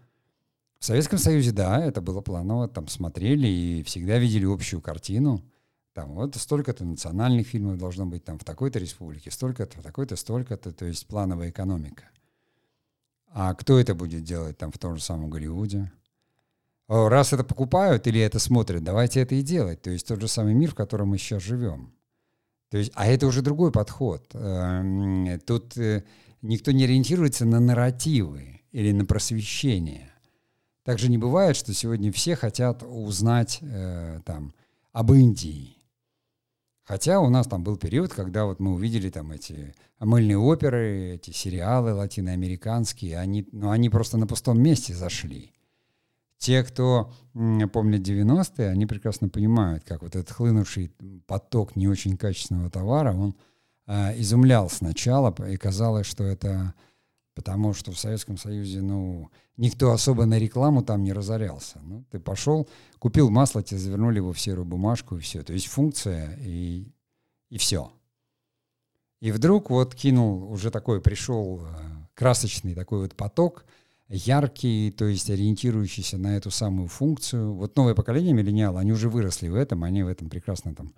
[0.80, 5.41] в Советском Союзе, да, это было планово, там смотрели и всегда видели общую картину.
[5.93, 10.73] Там вот столько-то национальных фильмов должно быть там в такой-то республике, столько-то, в такой-то, столько-то,
[10.73, 12.10] то есть плановая экономика.
[13.30, 15.91] А кто это будет делать там в том же самом Голливуде?
[16.88, 19.82] Раз это покупают или это смотрят, давайте это и делать.
[19.82, 21.93] То есть тот же самый мир, в котором мы сейчас живем.
[22.69, 24.28] То есть, а это уже другой подход.
[24.34, 26.04] Эм, тут э,
[26.41, 30.12] никто не ориентируется на нарративы или на просвещение.
[30.84, 34.54] Также не бывает, что сегодня все хотят узнать э, там
[34.91, 35.75] об Индии.
[36.84, 41.32] Хотя у нас там был период, когда вот мы увидели там эти мыльные оперы, эти
[41.32, 45.54] сериалы латиноамериканские, они, ну, они просто на пустом месте зашли.
[46.45, 50.91] Те, кто помнят 90-е, они прекрасно понимают, как вот этот хлынувший
[51.25, 53.36] поток не очень качественного товара, он
[53.88, 56.75] э, изумлял сначала, и казалось, что это
[57.34, 61.79] потому что в Советском Союзе, ну, никто особо на рекламу там не разорялся.
[61.84, 65.41] Ну, ты пошел, купил масло, тебе завернули его в серую бумажку и все.
[65.41, 66.93] То есть функция и,
[67.49, 67.91] и все.
[69.19, 71.67] И вдруг вот кинул, уже такой пришел э,
[72.13, 73.65] красочный такой вот поток,
[74.07, 77.53] яркий, то есть ориентирующийся на эту самую функцию.
[77.55, 80.93] Вот новое поколение миллениал, они уже выросли в этом, они в этом прекрасно там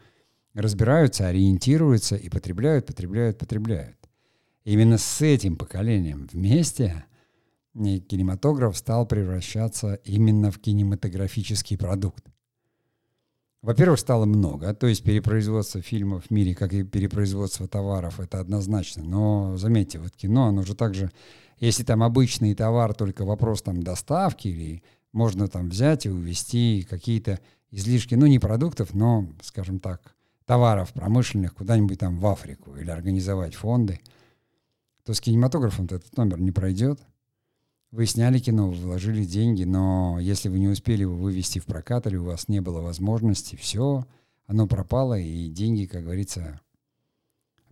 [0.54, 3.98] разбираются, ориентируются и потребляют, потребляют, потребляют.
[4.64, 7.06] Именно с этим поколением вместе
[7.74, 12.26] кинематограф стал превращаться именно в кинематографический продукт.
[13.62, 19.04] Во-первых, стало много, то есть перепроизводство фильмов в мире, как и перепроизводство товаров, это однозначно.
[19.04, 21.12] Но заметьте, вот кино, оно же также,
[21.60, 27.40] если там обычный товар, только вопрос там доставки, или можно там взять и увезти какие-то
[27.72, 30.16] излишки, ну не продуктов, но, скажем так,
[30.46, 34.00] товаров промышленных куда-нибудь там в Африку или организовать фонды–
[35.08, 37.00] то с кинематографом этот номер не пройдет.
[37.92, 42.18] Вы сняли кино, вложили деньги, но если вы не успели его вывести в прокат или
[42.18, 44.06] у вас не было возможности, все,
[44.48, 46.60] оно пропало, и деньги, как говорится,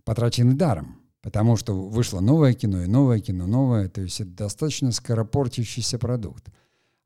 [0.04, 0.98] потрачены даром.
[1.26, 3.88] Потому что вышло новое кино и новое кино, новое.
[3.88, 6.50] То есть это достаточно скоропортящийся продукт.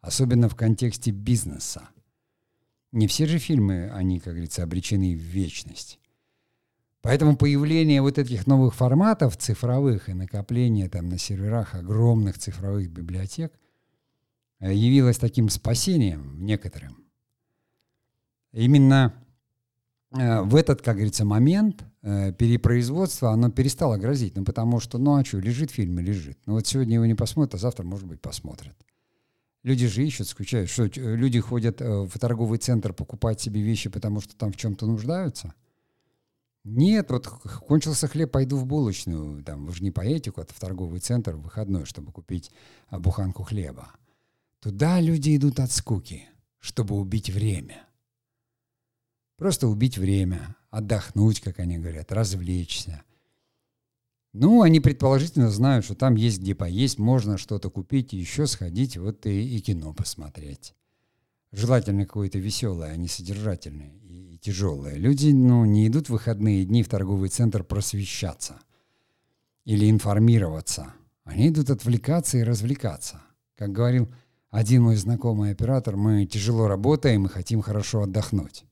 [0.03, 1.89] Особенно в контексте бизнеса.
[2.93, 5.99] Не все же фильмы, они, как говорится, обречены в вечность.
[7.01, 13.59] Поэтому появление вот этих новых форматов цифровых и накопление там на серверах огромных цифровых библиотек
[14.59, 17.07] э, явилось таким спасением некоторым.
[18.53, 19.15] Именно
[20.11, 24.37] в этот, как говорится, момент э, перепроизводства оно перестало грозить.
[24.37, 26.39] Ну, потому что, ну, а что, лежит фильм и лежит.
[26.47, 28.77] Ну, вот сегодня его не посмотрят, а завтра, может быть, посмотрят.
[29.63, 30.69] Люди же ищут, скучают.
[30.69, 35.55] Что, люди ходят в торговый центр покупать себе вещи, потому что там в чем-то нуждаются–
[36.65, 39.43] нет, вот кончился хлеб, пойду в булочную.
[39.43, 42.51] Там, вы же не поедете куда-то в торговый центр в выходной, чтобы купить
[42.89, 43.93] а, буханку хлеба.
[44.61, 47.87] Туда люди идут от скуки, чтобы убить время.
[49.41, 53.03] Просто убить время, отдохнуть, как они говорят, развлечься.
[54.35, 58.99] Ну, они предположительно знают, что там есть где поесть, можно что-то купить и еще сходить,
[58.99, 60.75] вот и, и кино посмотреть.
[61.53, 64.97] желательно какое-то веселое, а не содержательное и, и тяжелое.
[64.97, 68.61] Люди ну, не идут в выходные дни в торговый центр просвещаться
[69.65, 70.93] или информироваться.
[71.25, 73.23] Они идут отвлекаться и развлекаться.
[73.57, 74.13] Как говорил
[74.51, 78.67] один мой знакомый оператор, мы тяжело работаем и хотим хорошо отдохнуть.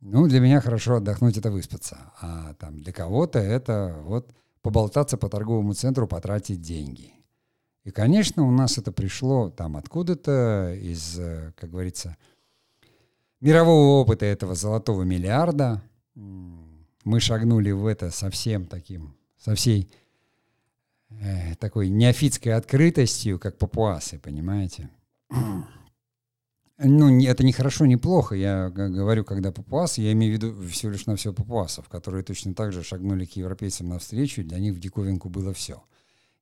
[0.00, 1.98] Ну, для меня хорошо отдохнуть— это выспаться.
[2.20, 7.12] А там для кого-то это вот поболтаться по торговому центру, потратить деньги.
[7.84, 12.16] И, конечно, у нас это пришло там откуда-то из, э, как говорится,
[13.40, 15.82] мирового опыта этого золотого миллиарда.
[16.14, 19.90] Мы шагнули в это совсем таким, со всей
[21.10, 24.90] э, такой неофитской открытостью, как папуасы, понимаете?
[26.82, 28.34] Ну, это не хорошо, не плохо.
[28.34, 32.54] Я говорю, когда папуасы, я имею в виду всего лишь на все папуасов, которые точно
[32.54, 35.82] так же шагнули к европейцам навстречу, для них в диковинку было все.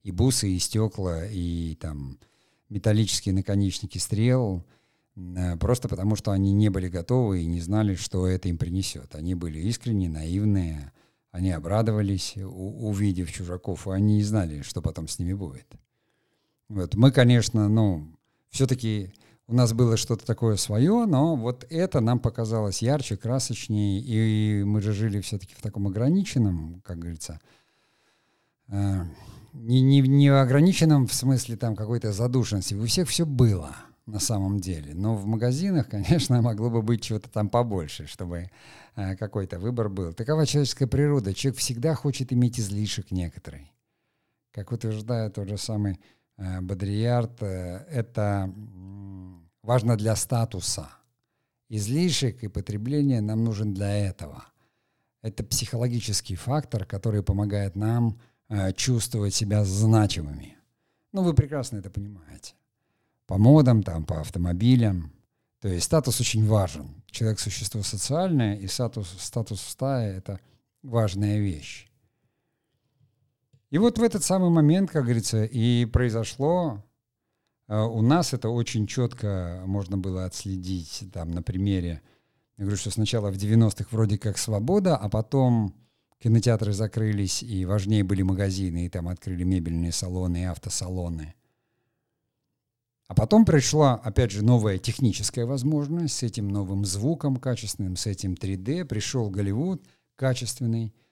[0.05, 2.18] И бусы, и стекла, и там
[2.68, 4.64] металлические наконечники стрел,
[5.16, 9.16] э, просто потому что они не были готовы и не знали, что это им принесет.
[9.16, 10.92] Они были искренне, наивные,
[11.33, 15.66] они обрадовались, увидев чужаков, и они не знали, что потом с ними будет.
[16.68, 16.94] Вот.
[16.94, 18.07] Мы, конечно, ну,
[18.51, 19.12] все-таки
[19.48, 24.82] у нас было что-то такое свое, но вот это нам показалось ярче, красочнее, и мы
[24.82, 27.40] же жили все-таки в таком ограниченном, как говорится,
[28.68, 29.04] э,
[29.54, 32.74] не, не, не ограниченном в смысле там какой-то задушенности.
[32.74, 34.92] У всех все было на самом деле.
[34.94, 38.50] Но в магазинах, конечно, могло бы быть чего-то там побольше, чтобы
[38.96, 40.12] э, какой-то выбор был.
[40.12, 41.32] Такова человеческая природа.
[41.32, 43.72] Человек всегда хочет иметь излишек некоторый.
[44.52, 46.00] Как утверждает тот же самый
[46.37, 48.52] э, э, это
[49.68, 50.88] важно для статуса.
[51.68, 54.44] Излишек и потребление нам нужен для этого.
[55.20, 60.57] Это психологический фактор, который помогает нам э, чувствовать себя значимыми.
[61.12, 62.54] Ну, вы прекрасно это понимаете.
[63.26, 65.12] По модам, там, по автомобилям.
[65.61, 67.02] То есть статус очень важен.
[67.11, 70.40] Человек– существо социальное, и статус, статус в стае– это
[70.83, 71.90] важная вещь.
[73.68, 76.83] И вот в этот самый момент, как говорится, и произошло
[77.68, 82.00] у нас это очень четко можно было отследить там на примере.
[82.57, 85.74] Я говорю, что сначала в 90-х вроде как свобода, а потом
[86.18, 91.35] кинотеатры закрылись, и важнее были магазины, и там открыли мебельные салоны и автосалоны.
[93.07, 98.35] А потом пришла, опять же, новая техническая возможность с этим новым звуком качественным, с этим
[98.35, 98.85] 3D.
[98.85, 99.83] Пришел Голливуд
[100.16, 100.94] качественный–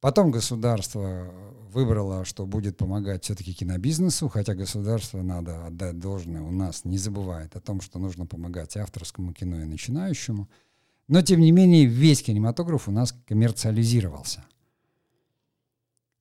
[0.00, 1.32] Потом государство
[1.72, 7.56] выбрало, что будет помогать все-таки кинобизнесу, хотя государство, надо отдать должное, у нас не забывает
[7.56, 10.48] о том, что нужно помогать авторскому кино и начинающему.
[11.08, 14.44] Но, тем не менее, весь кинематограф у нас коммерциализировался.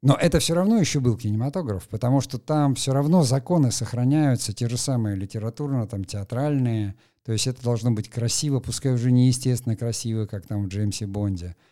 [0.01, 4.69] Но это все равно еще был кинематограф, потому что там все равно законы сохраняются, те
[4.69, 6.95] же самые литературно, там театральные.
[7.23, 11.05] То есть это должно быть красиво, пускай уже не естественно красиво, как там в Джеймсе
[11.05, 11.55] Бонде–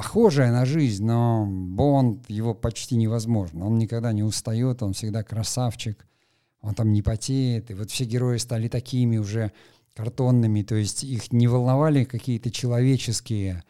[0.00, 3.66] похожая на жизнь, но Бонд, его почти невозможно.
[3.66, 6.06] Он никогда не устает, он всегда красавчик,
[6.62, 7.70] он там не потеет.
[7.70, 9.52] И вот все герои стали такими уже
[9.94, 13.62] картонными, то есть их не волновали какие-то человеческие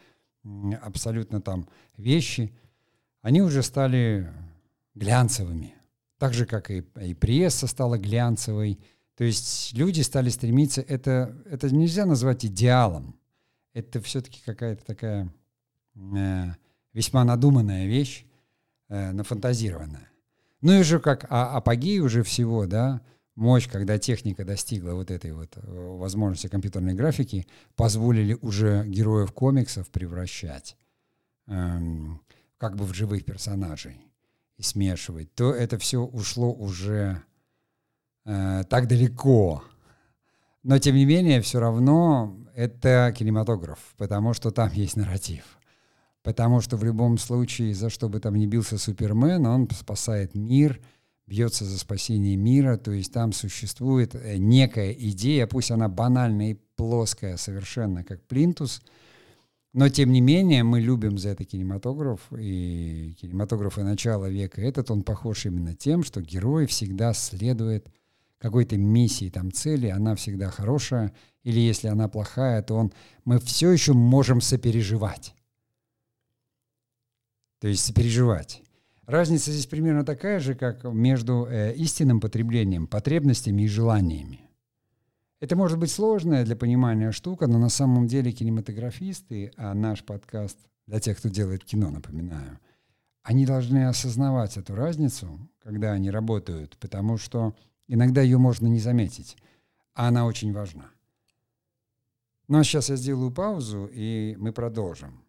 [0.81, 1.67] абсолютно там
[1.97, 2.53] вещи.
[3.21, 4.31] Они уже стали
[4.95, 5.75] глянцевыми.
[6.17, 8.79] Так же, как и, и пресса стала глянцевой.
[9.17, 13.19] То есть люди стали стремиться, это, это нельзя назвать идеалом.
[13.73, 15.29] Это все-таки какая-то такая
[15.95, 18.25] весьма надуманная вещь,
[18.89, 20.09] э, нафантазированная.
[20.61, 23.01] Ну и уже как а, апогей уже всего, да,
[23.35, 25.61] мощь, когда техника достигла вот этой вот э,
[25.97, 30.77] возможности компьютерной графики, позволили уже героев комиксов превращать
[31.47, 32.21] эм,
[32.57, 34.05] как бы в живых персонажей
[34.57, 37.23] и смешивать, то это все ушло уже
[38.25, 39.63] э, так далеко.
[40.61, 45.57] Но тем не менее, все равно это кинематограф, потому что там есть нарратив.
[46.23, 50.79] Потому что в любом случае, за что бы там ни бился Супермен, он спасает мир,
[51.25, 56.59] бьется за спасение мира, то есть там существует э, некая идея, пусть она банальная и
[56.75, 58.81] плоская совершенно, как плинтус,
[59.73, 65.03] но тем не менее мы любим за это кинематограф, и кинематографы начала века этот, он
[65.03, 67.89] похож именно тем, что герой всегда следует
[68.37, 72.91] какой-то миссии, там цели, она всегда хорошая, или если она плохая, то он,
[73.23, 75.33] мы все еще можем сопереживать
[77.61, 78.63] то есть переживать.
[79.05, 84.49] Разница здесь примерно такая же, как между э, истинным потреблением, потребностями и желаниями.
[85.39, 90.57] Это может быть сложная для понимания штука, но на самом деле кинематографисты, а наш подкаст
[90.87, 92.59] для тех, кто делает кино, напоминаю,
[93.21, 97.55] они должны осознавать эту разницу, когда они работают, потому что
[97.87, 99.37] иногда ее можно не заметить,
[99.93, 100.89] а она очень важна.
[102.49, 105.23] А сейчас я сделаю паузу, и мы продолжим.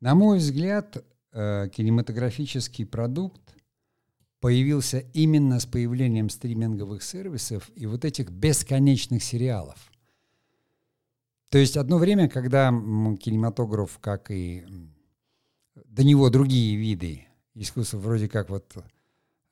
[0.00, 3.54] На мой взгляд, э, кинематографический продукт
[4.40, 9.90] появился именно с появлением стриминговых сервисов и вот этих бесконечных сериалов.
[11.50, 14.66] То есть одно время, когда кинематограф, как и
[15.74, 18.76] до него другие виды искусства, вроде как вот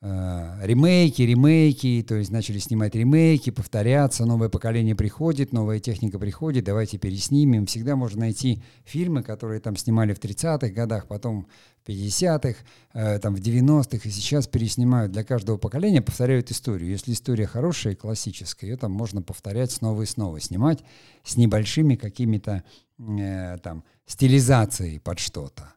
[0.01, 6.65] э, ремейки, ремейки, то есть начали снимать ремейки, повторяться, новое поколение приходит, новая техника приходит,
[6.65, 7.65] давайте переснимем.
[7.65, 11.47] Всегда можно найти фильмы, которые там снимали в 30-х годах, потом
[11.83, 12.59] в 50-х,
[12.93, 16.89] э, там в 90-х, и сейчас переснимают для каждого поколения, повторяют историю.
[16.89, 20.83] Если история хорошая и классическая, ее там можно повторять снова и снова, снимать
[21.23, 22.63] с небольшими какими-то
[22.99, 25.73] э, там стилизацией под что-то.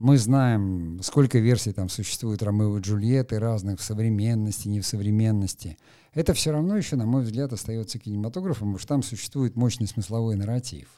[0.00, 5.78] Мы знаем, сколько версий там существует Ромео и Джульетты разных в современности, не в современности.
[6.12, 10.34] Это все равно еще, на мой взгляд, остается кинематографом, потому что там существует мощный смысловой
[10.34, 10.88] нарратив.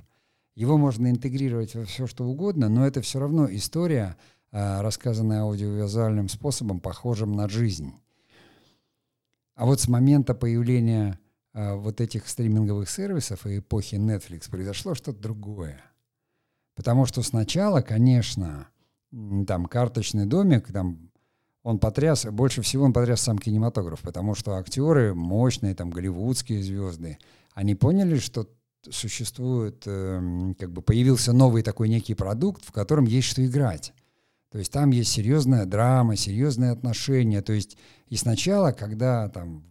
[0.55, 4.17] Его можно интегрировать во все, что угодно, но это все равно история,
[4.51, 7.93] а, рассказанная аудиовизуальным способом, похожим на жизнь.
[9.55, 11.19] А вот с момента появления
[11.53, 15.83] а, вот этих стриминговых сервисов и эпохи Netflix произошло что-то другое.
[16.75, 18.69] Потому что сначала, конечно,
[19.11, 21.11] там карточный домик, там
[21.63, 27.19] он потряс, больше всего он потряс сам кинематограф, потому что актеры мощные, там голливудские звезды,
[27.55, 28.49] они поняли, что
[28.91, 33.93] существует, э, как бы появился новый такой некий продукт, в котором есть что играть.
[34.51, 37.43] То есть там есть серьезная драма, серьезные отношения.
[37.43, 37.77] То есть
[38.09, 39.65] и сначала, когда там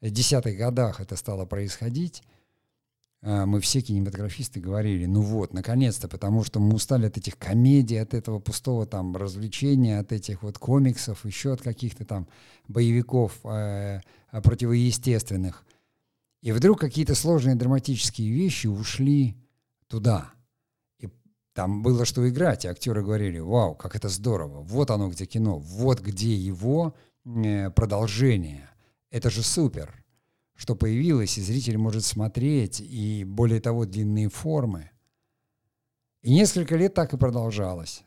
[0.00, 2.22] в десятых годах это стало происходить,
[3.22, 8.14] мы все кинематографисты говорили, ну вот, наконец-то, потому что мы устали от этих комедий, от
[8.14, 12.28] этого пустого там развлечения, от этих вот комиксов, еще от каких-то там
[12.66, 14.00] боевиков э,
[14.30, 15.66] противоестественных.
[16.40, 19.36] И вдруг какие-то сложные драматические вещи ушли
[19.86, 20.32] туда.
[20.98, 21.08] И
[21.52, 25.58] там было что играть, и актеры говорили, вау, как это здорово, вот оно где кино,
[25.58, 26.94] вот где его
[27.26, 28.70] э, продолжение.
[29.10, 29.99] Это же супер
[30.60, 34.90] что появилось, и зритель может смотреть, и более того, длинные формы.
[36.20, 38.04] И несколько лет так и продолжалось.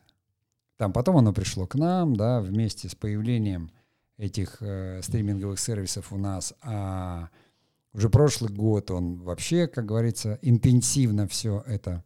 [0.76, 3.72] Там потом оно пришло к нам, да, вместе с появлением
[4.18, 7.28] этих э, стриминговых сервисов у нас, а
[7.92, 12.04] уже прошлый год он вообще, как говорится, интенсивно все это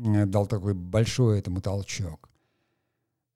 [0.00, 2.30] э, дал такой большой этому толчок.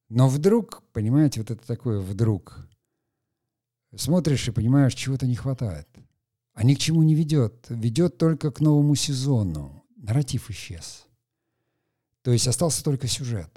[0.09, 2.67] Но вдруг, понимаете, вот это такое вдруг,
[3.95, 5.87] смотришь и понимаешь, чего-то не хватает–
[6.59, 7.67] а ни к чему не ведет.
[7.69, 9.85] Ведет только к новому сезону.
[9.97, 11.07] Нарратив исчез.
[12.23, 13.57] То есть остался только сюжет.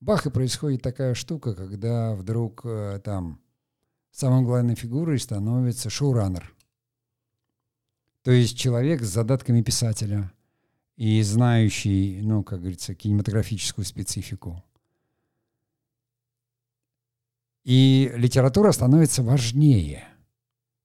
[0.00, 3.40] Бах, и происходит такая штука, когда вдруг э, там
[4.10, 6.54] самой главной фигурой становится шоураннер.
[8.22, 10.30] То есть человек с задатками писателя
[10.96, 14.62] и знающий, ну, как говорится, кинематографическую специфику.
[17.64, 20.06] И литература становится важнее–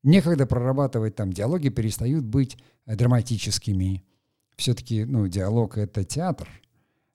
[0.03, 4.03] некогда прорабатывать там диалоги, перестают быть э, драматическими.
[4.55, 6.47] Все-таки, ну, диалог— это театр.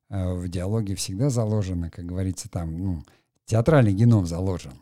[0.09, 3.05] А в диалоге всегда заложено, как говорится, там, ну,
[3.45, 4.74] театральный геном заложен.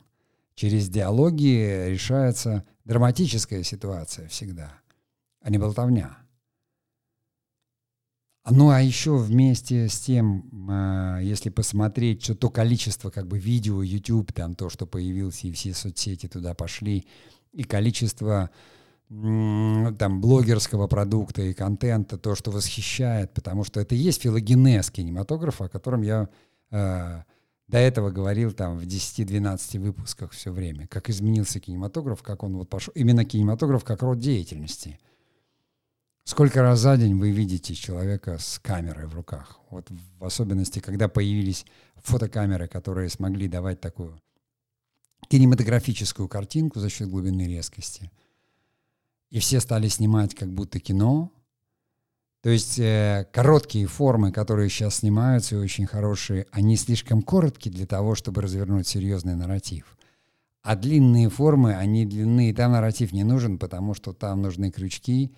[0.55, 4.73] Через диалоги решается драматическая ситуация всегда,
[5.41, 6.19] а не болтовня.
[8.51, 13.83] Ну а еще вместе с тем, а, если посмотреть, что то количество как бы видео,
[13.83, 17.07] YouTube, там то, что появилось, и все соцсети туда пошли,
[17.55, 18.51] и количество
[19.09, 25.67] там блогерского продукта и контента, то, что восхищает, потому что это и есть филогенез кинематографа,
[25.67, 26.29] о котором я
[26.71, 27.23] э,
[27.69, 32.69] до этого говорил там в 10-12 выпусках все время, как изменился кинематограф, как он вот
[32.69, 34.99] пошел, именно кинематограф как род деятельности.
[36.25, 39.61] Сколько раз за день вы видите человека с камерой в руках?
[39.71, 44.19] Вот в особенности, когда появились фотокамеры, которые смогли давать такую
[45.29, 48.11] кинематографическую картинку за счет глубины резкости.
[49.31, 51.33] И все стали снимать как будто кино.
[52.41, 58.15] То есть э, короткие формы, которые сейчас снимаются, очень хорошие, они слишком короткие для того,
[58.15, 59.97] чтобы развернуть серьезный нарратив.
[60.63, 65.35] А длинные формы, они длинные, там нарратив не нужен, потому что там нужны крючки,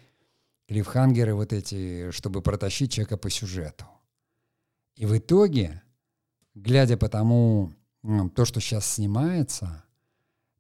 [0.69, 3.87] клифхангеры вот эти, чтобы протащить человека по сюжету.
[4.97, 5.83] И в итоге,
[6.55, 7.73] глядя по тому,
[8.35, 9.85] то, что сейчас снимается,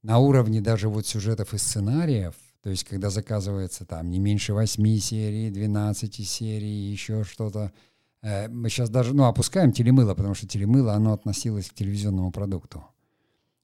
[0.03, 4.99] на уровне даже вот сюжетов и сценариев, то есть когда заказывается там не меньше 8
[4.99, 7.72] серий, 12 серий, еще что-то,
[8.22, 12.84] э, мы сейчас даже, ну, опускаем телемыло, потому что телемыло, оно относилось к телевизионному продукту.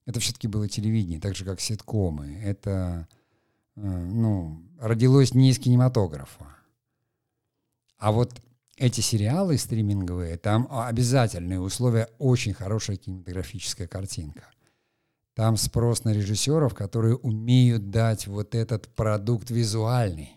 [0.04, 2.40] это все-таки было телевидение, так же как ситкомы.
[2.42, 3.06] Это,
[3.76, 6.46] э, ну, родилось не из кинематографа.
[7.98, 8.42] А вот
[8.76, 14.46] эти сериалы стриминговые, там обязательные условия, очень хорошая кинематографическая картинка.
[15.34, 20.36] Там спрос на режиссеров, которые умеют дать вот этот продукт визуальный.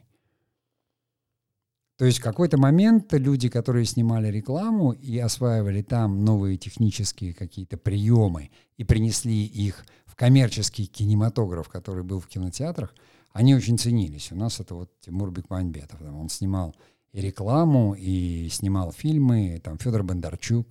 [1.98, 7.78] То есть в какой-то момент люди, которые снимали рекламу и осваивали там новые технические какие-то
[7.78, 12.94] приемы и принесли их в коммерческий кинематограф, который был в кинотеатрах,
[13.32, 14.32] они очень ценились.
[14.32, 16.02] У нас это вот Тимур Бекмамбетов.
[16.02, 16.76] Он снимал
[17.16, 20.68] и рекламу, и снимал фильмы, там Федор Бондарчук.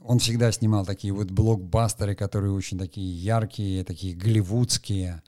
[0.00, 5.22] Он всегда снимал такие вот блокбастеры, которые очень такие яркие, такие голливудские.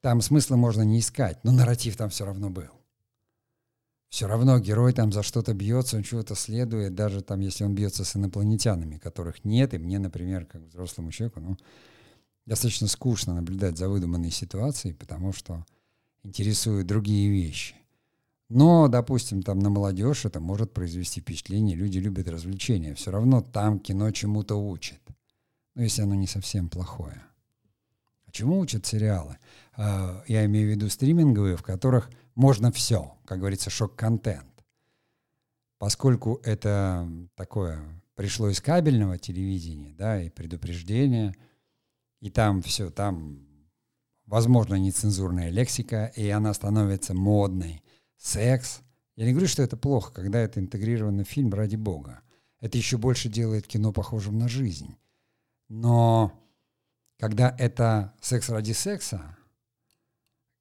[0.00, 2.70] Там смысла можно не искать, но нарратив там все равно был
[4.10, 8.04] все равно герой там за что-то бьется, он чего-то следует, даже там, если он бьется
[8.04, 11.56] с инопланетянами, которых нет, и мне, например, как взрослому человеку, ну,
[12.44, 15.64] достаточно скучно наблюдать за выдуманной ситуацией, потому что
[16.24, 17.76] интересуют другие вещи.
[18.50, 22.94] Но, допустим, там на молодежь это может произвести впечатление, люди любят развлечения.
[22.96, 25.00] Все равно там кино чему-то учит.
[25.76, 27.22] Ну, если оно не совсем плохое.
[28.26, 29.38] А чему учат сериалы?
[29.76, 34.64] А, я имею в виду стриминговые, в которых можно все, как говорится, шок-контент.
[35.78, 41.36] Поскольку это такое пришло из кабельного телевидения, да, и предупреждение,
[42.20, 43.46] и там все, там,
[44.26, 47.82] возможно, нецензурная лексика, и она становится модной.
[48.20, 48.82] Секс.
[49.16, 52.20] Я не говорю, что это плохо, когда это интегрировано в фильм, ради бога.
[52.60, 54.96] Это еще больше делает кино похожим на жизнь.
[55.68, 56.32] Но
[57.18, 59.36] когда это секс ради секса,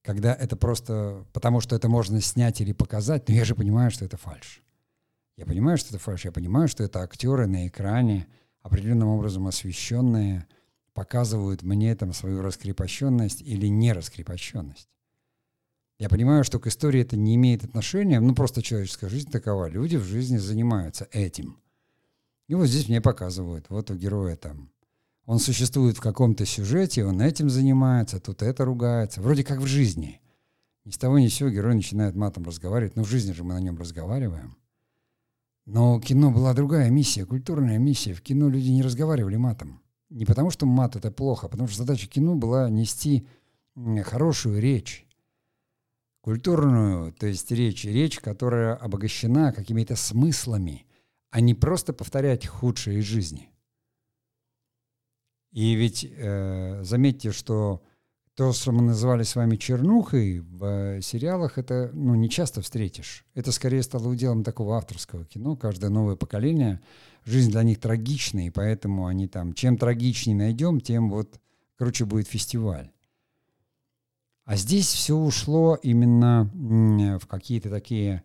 [0.03, 4.05] когда это просто потому, что это можно снять или показать, но я же понимаю, что
[4.05, 4.64] это фальш.
[5.36, 8.28] Я понимаю, что это фальш, я понимаю, что это актеры на экране,
[8.62, 10.47] определенным образом освещенные,
[10.93, 14.89] показывают мне там свою раскрепощенность или нераскрепощенность.
[15.99, 19.69] Я понимаю, что к истории это не имеет отношения, ну просто человеческая жизнь такова.
[19.69, 21.59] Люди в жизни занимаются этим.
[22.47, 24.71] И вот здесь мне показывают, вот у героя там
[25.29, 29.21] он существует в каком-то сюжете, он этим занимается, тут это ругается.
[29.21, 30.19] Вроде как в жизни.
[30.85, 32.95] Ни с того ни с сего герой начинает матом разговаривать.
[32.95, 34.57] Но в жизни же мы на нем разговариваем.
[35.67, 38.15] Но у кино была другая миссия, культурная миссия.
[38.15, 39.83] В кино люди не разговаривали матом.
[40.09, 43.27] Не потому, что мат— это плохо, а потому что задача кино была нести
[43.75, 45.05] хорошую речь.
[46.30, 50.86] Культурную, то есть речь, речь, которая обогащена какими-то смыслами,
[51.32, 53.49] а не просто повторять худшее из жизни.
[55.51, 57.82] И ведь э, заметьте, что
[58.36, 63.25] то, что мы называли с вами чернухой, в э, сериалах это ну, не часто встретишь.
[63.34, 65.55] Это скорее стало уделом такого авторского кино.
[65.55, 66.80] Каждое новое поколение,
[67.25, 71.39] жизнь для них трагичная, и поэтому они там, чем трагичнее найдем, тем вот
[71.75, 72.91] короче будет фестиваль.
[74.49, 76.49] А здесь все ушло именно
[77.19, 78.23] в какие-то такие,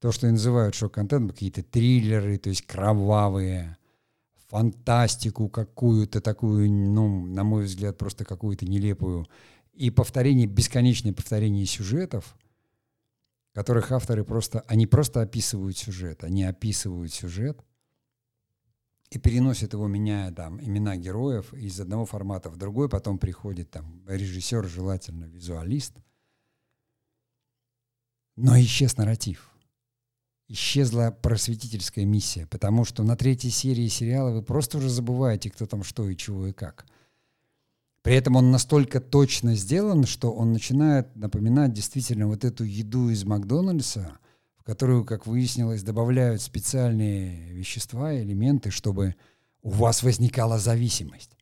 [0.00, 3.76] то, что называют шок-контент, какие-то триллеры, то есть кровавые,
[4.48, 9.26] фантастику какую-то такую, ну, на мой взгляд, просто какую-то нелепую,
[9.74, 12.38] и повторение, бесконечное повторение сюжетов,
[13.52, 17.62] которых авторы просто, они просто описывают сюжет, они описывают сюжет
[19.10, 24.02] и переносят его, меняя там имена героев из одного формата в другой, потом приходит там
[24.06, 25.94] режиссер, желательно визуалист,
[28.36, 29.50] но исчез нарратив–
[30.48, 35.82] исчезла просветительская миссия, потому что на третьей серии сериала вы просто уже забываете, кто там
[35.82, 36.86] что и чего и как.
[38.02, 43.24] При этом он настолько точно сделан, что он начинает напоминать действительно вот эту еду из
[43.24, 44.18] Макдональдса,
[44.66, 49.14] которую, как выяснилось, добавляют специальные вещества, элементы, чтобы
[49.62, 51.36] у вас возникала зависимость.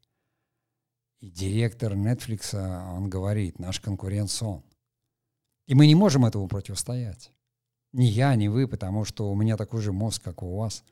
[1.20, 4.62] И директор Netflix, он говорит, наш конкурент сон.
[5.66, 7.32] И мы не можем этому противостоять.
[7.92, 10.84] Ни я, ни вы, потому что у меня такой же мозг, как у вас.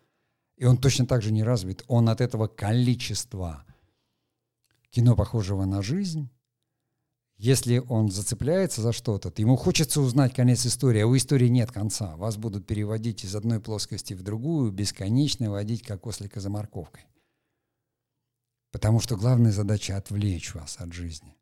[0.56, 1.84] И он точно так же не развит.
[1.86, 3.66] Он от этого количества
[4.88, 6.30] кино, похожего на жизнь,
[7.42, 11.72] если он зацепляется за что-то, то ему хочется узнать конец истории, а у истории нет
[11.72, 12.14] конца.
[12.14, 17.04] Вас будут переводить из одной плоскости в другую, бесконечно водить, как ослика за морковкой.
[18.70, 21.36] Потому что главная задача— отвлечь вас от жизни.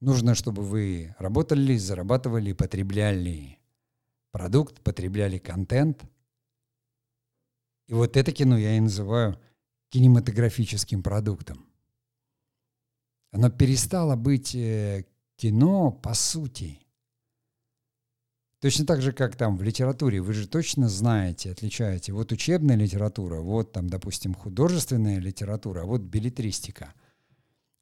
[0.00, 3.60] Нужно, чтобы вы работали, зарабатывали, потребляли
[4.32, 6.02] продукт, потребляли контент.
[7.86, 9.40] И вот это кино я и называю
[9.90, 11.75] кинематографическим продуктом.
[13.32, 15.04] Оно перестало быть э,
[15.36, 16.80] кино по сути.
[18.60, 22.12] То Точно так же, как там в литературе, вы же точно знаете, отличаете.
[22.12, 26.94] Вот учебная литература, вот там, допустим, художественная литература, а вот билетристика,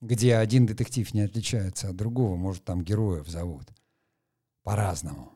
[0.01, 3.69] где один детектив не отличается от другого, может, там героев зовут
[4.65, 5.33] по-разному.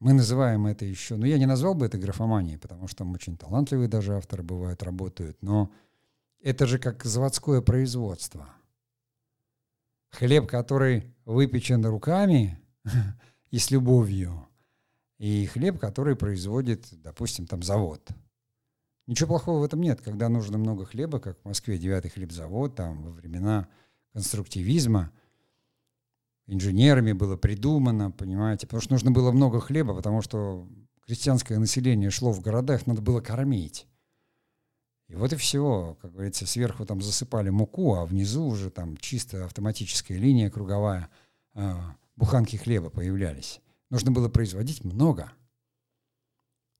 [0.00, 3.36] Мы называем это еще, ну я не назвал бы это графоманией, потому что там очень
[3.36, 5.70] талантливые даже авторы бывают, работают, но
[6.42, 8.48] это же как заводское производство.
[10.10, 12.58] Хлеб, который выпечен руками,
[13.50, 14.48] и с любовью.
[15.18, 18.10] И хлеб, который производит, допустим, там завод.
[19.06, 23.02] Ничего плохого в этом нет, когда нужно много хлеба, как в Москве девятый хлебзавод, там
[23.02, 23.68] во времена
[24.12, 25.12] конструктивизма
[26.46, 30.68] инженерами было придумано, понимаете, потому что нужно было много хлеба, потому что
[31.06, 33.86] крестьянское население шло в городах, надо было кормить.
[35.12, 39.44] И вот и все, как говорится, сверху там засыпали муку, а внизу уже там чисто
[39.44, 41.10] автоматическая линия круговая,
[41.52, 43.60] а, буханки хлеба появлялись.
[43.90, 45.30] Нужно было производить много.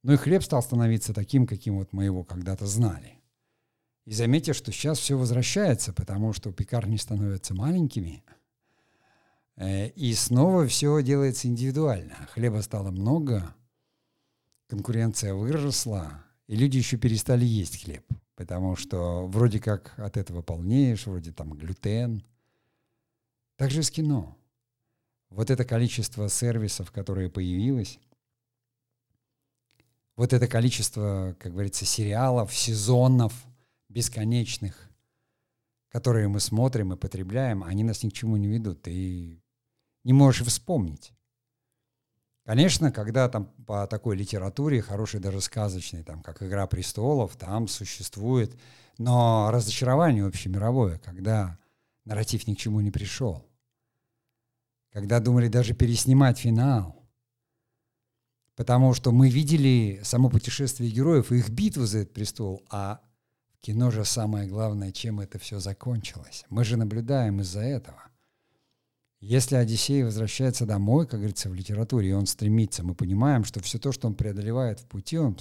[0.02, 3.18] Но и хлеб стал становиться таким, каким вот мы его когда-то знали.
[4.06, 8.24] И заметьте, что сейчас все возвращается, потому что пекарни становятся маленькими,
[9.56, 12.14] э, и снова все делается индивидуально.
[12.32, 13.54] Хлеба стало много,
[14.68, 18.06] конкуренция выросла, и люди еще перестали есть хлеб,
[18.36, 22.24] потому что вроде как от этого полнеешь, вроде там глютен.
[23.56, 24.36] Так же и с кино
[25.34, 27.98] вот это количество сервисов, которое появилось,
[30.16, 33.32] вот это количество, как говорится, сериалов, сезонов
[33.88, 34.90] бесконечных,
[35.88, 38.82] которые мы смотрим и потребляем, они нас ни к чему не ведут.
[38.82, 39.42] Ты
[40.04, 41.12] не можешь вспомнить.
[42.44, 48.58] Конечно, когда там по такой литературе, хорошей даже сказочной, там, как «Игра престолов», там существует,
[48.98, 51.58] но разочарование общемировое, когда
[52.04, 53.46] нарратив ни к чему не пришел
[54.92, 56.96] когда думали даже переснимать финал.
[58.54, 63.00] Потому что мы видели само путешествие героев и их битву за этот престол, а
[63.60, 66.44] кино же самое главное, чем это все закончилось.
[66.50, 68.02] Мы же наблюдаем из-за этого.
[69.22, 73.78] Если Одиссей возвращается домой, как говорится в литературе, и он стремится, мы понимаем, что все
[73.78, 75.38] то, что он преодолевает в пути, он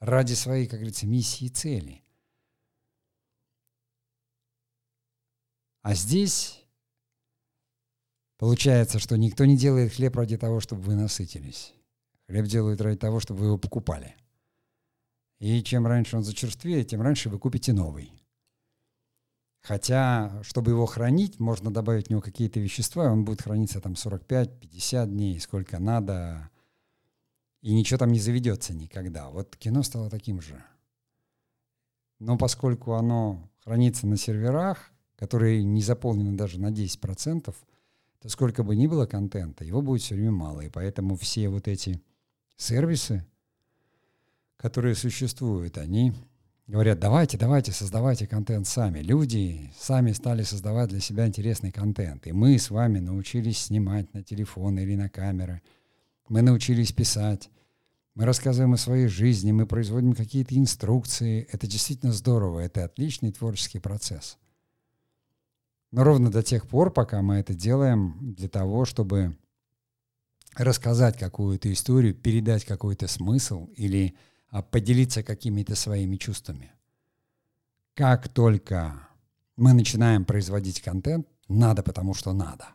[0.00, 2.02] ради своей, как говорится, миссии и цели.
[5.82, 6.60] А здесь
[8.36, 11.72] Получается, что никто не делает хлеб ради того, чтобы вы насытились.
[12.26, 14.16] Хлеб делают ради того, чтобы вы его покупали.
[15.38, 18.12] И чем раньше он зачерствеет, тем раньше вы купите новый.
[19.64, 23.94] Хотя, чтобы его хранить, можно добавить в него какие-то вещества, и он будет храниться там
[23.94, 26.50] 45-50 дней, сколько надо,
[27.62, 29.30] и ничего там не заведется никогда.
[29.30, 30.62] Вот кино стало таким же.
[32.18, 37.54] Но поскольку оно хранится на серверах, которые не заполнены даже на 10%,
[38.20, 40.60] то сколько бы ни было контента, его будет все время мало.
[40.60, 42.02] И поэтому все вот эти
[42.58, 43.26] сервисы,
[44.58, 46.12] которые существуют, они
[46.66, 49.00] говорят, давайте, давайте, создавайте контент сами.
[49.00, 52.26] Люди сами стали создавать для себя интересный контент.
[52.26, 55.62] И мы с вами научились снимать на телефон или на камеры.
[56.28, 57.50] Мы научились писать.
[58.14, 61.48] Мы рассказываем о своей жизни, мы производим какие-то инструкции.
[61.50, 64.38] Это действительно здорово, это отличный творческий процесс.
[65.90, 69.36] Но ровно до тех пор, пока мы это делаем для того, чтобы
[70.56, 74.14] рассказать какую-то историю, передать какой-то смысл или
[74.62, 76.72] поделиться какими-то своими чувствами.
[77.94, 79.08] Как только
[79.56, 82.68] мы начинаем производить контент, надо, потому что надо.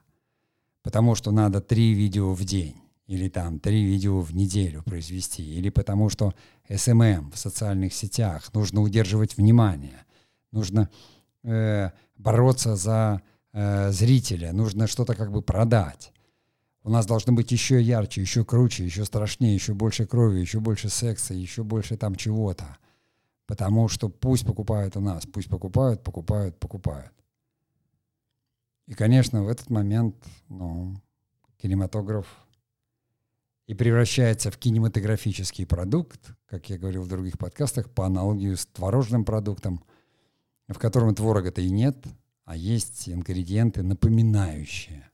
[0.81, 5.69] Потому что надо три видео в день или там три видео в неделю произвести, или
[5.69, 6.35] потому что
[6.69, 10.05] SMM в социальных сетях нужно удерживать внимание,
[10.51, 10.91] нужно
[11.43, 16.13] э, бороться за э, зрителя, нужно что-то как бы продать.
[16.89, 20.89] У нас должно быть еще ярче, еще круче, еще страшнее, еще больше крови, еще больше
[20.89, 22.77] секса, еще больше там чего-то.
[23.45, 27.13] Потому что пусть покупают у нас, пусть покупают, покупают, покупают.
[28.87, 30.15] И, конечно, в этот момент
[30.47, 30.99] ну,
[31.57, 32.25] кинематограф
[33.67, 39.25] и превращается в кинематографический продукт, как я говорил в других подкастах, по аналогию с творожным
[39.25, 39.83] продуктом–
[40.69, 41.97] в котором творога-то и нет,
[42.45, 45.09] а есть ингредиенты, напоминающие.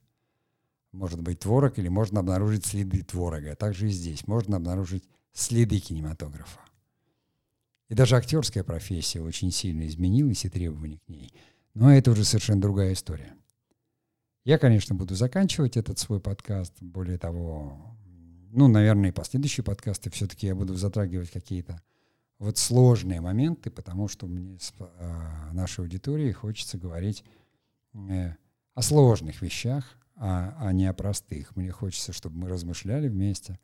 [0.96, 3.52] Может быть творог или можно обнаружить следы творога.
[3.52, 6.62] А также и здесь можно обнаружить следы кинематографа.
[7.90, 11.34] И даже актерская профессия очень сильно изменилась и требования к ней.
[11.74, 13.36] Но это уже совершенно другая история.
[14.46, 16.74] Я, конечно, буду заканчивать этот свой подкаст.
[16.80, 17.98] Более того,
[18.52, 21.82] ну, наверное, и последующие подкасты все-таки я буду затрагивать какие-то
[22.40, 27.26] вот сложные моменты, потому что мне с э, нашей аудиторией хочется говорить
[27.94, 28.36] э,
[28.74, 31.56] о сложных вещах, а, а не о простых.
[31.56, 33.60] Мне хочется, чтобы мы размышляли вместе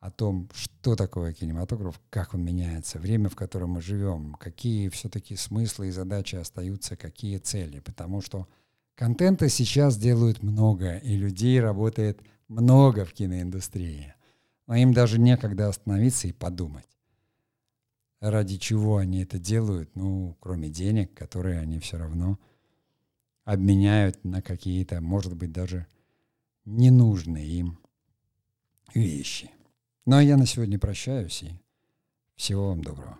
[0.00, 5.34] о том, что такое кинематограф, как он меняется, время, в котором мы живем, какие все-таки
[5.34, 7.80] смыслы и задачи остаются, какие цели.
[7.80, 8.48] Потому что
[8.94, 14.14] контента сейчас делают много, и людей работает много в киноиндустрии.
[14.66, 16.86] Но им даже некогда остановиться и подумать.
[18.20, 22.38] Ради чего они это делают, ну, кроме денег, которые они все равно
[23.48, 25.86] обменяют на какие-то, может быть, даже
[26.66, 27.78] ненужные им
[28.94, 29.50] вещи.
[30.04, 31.52] Ну а я на сегодня прощаюсь и
[32.36, 33.18] всего вам доброго.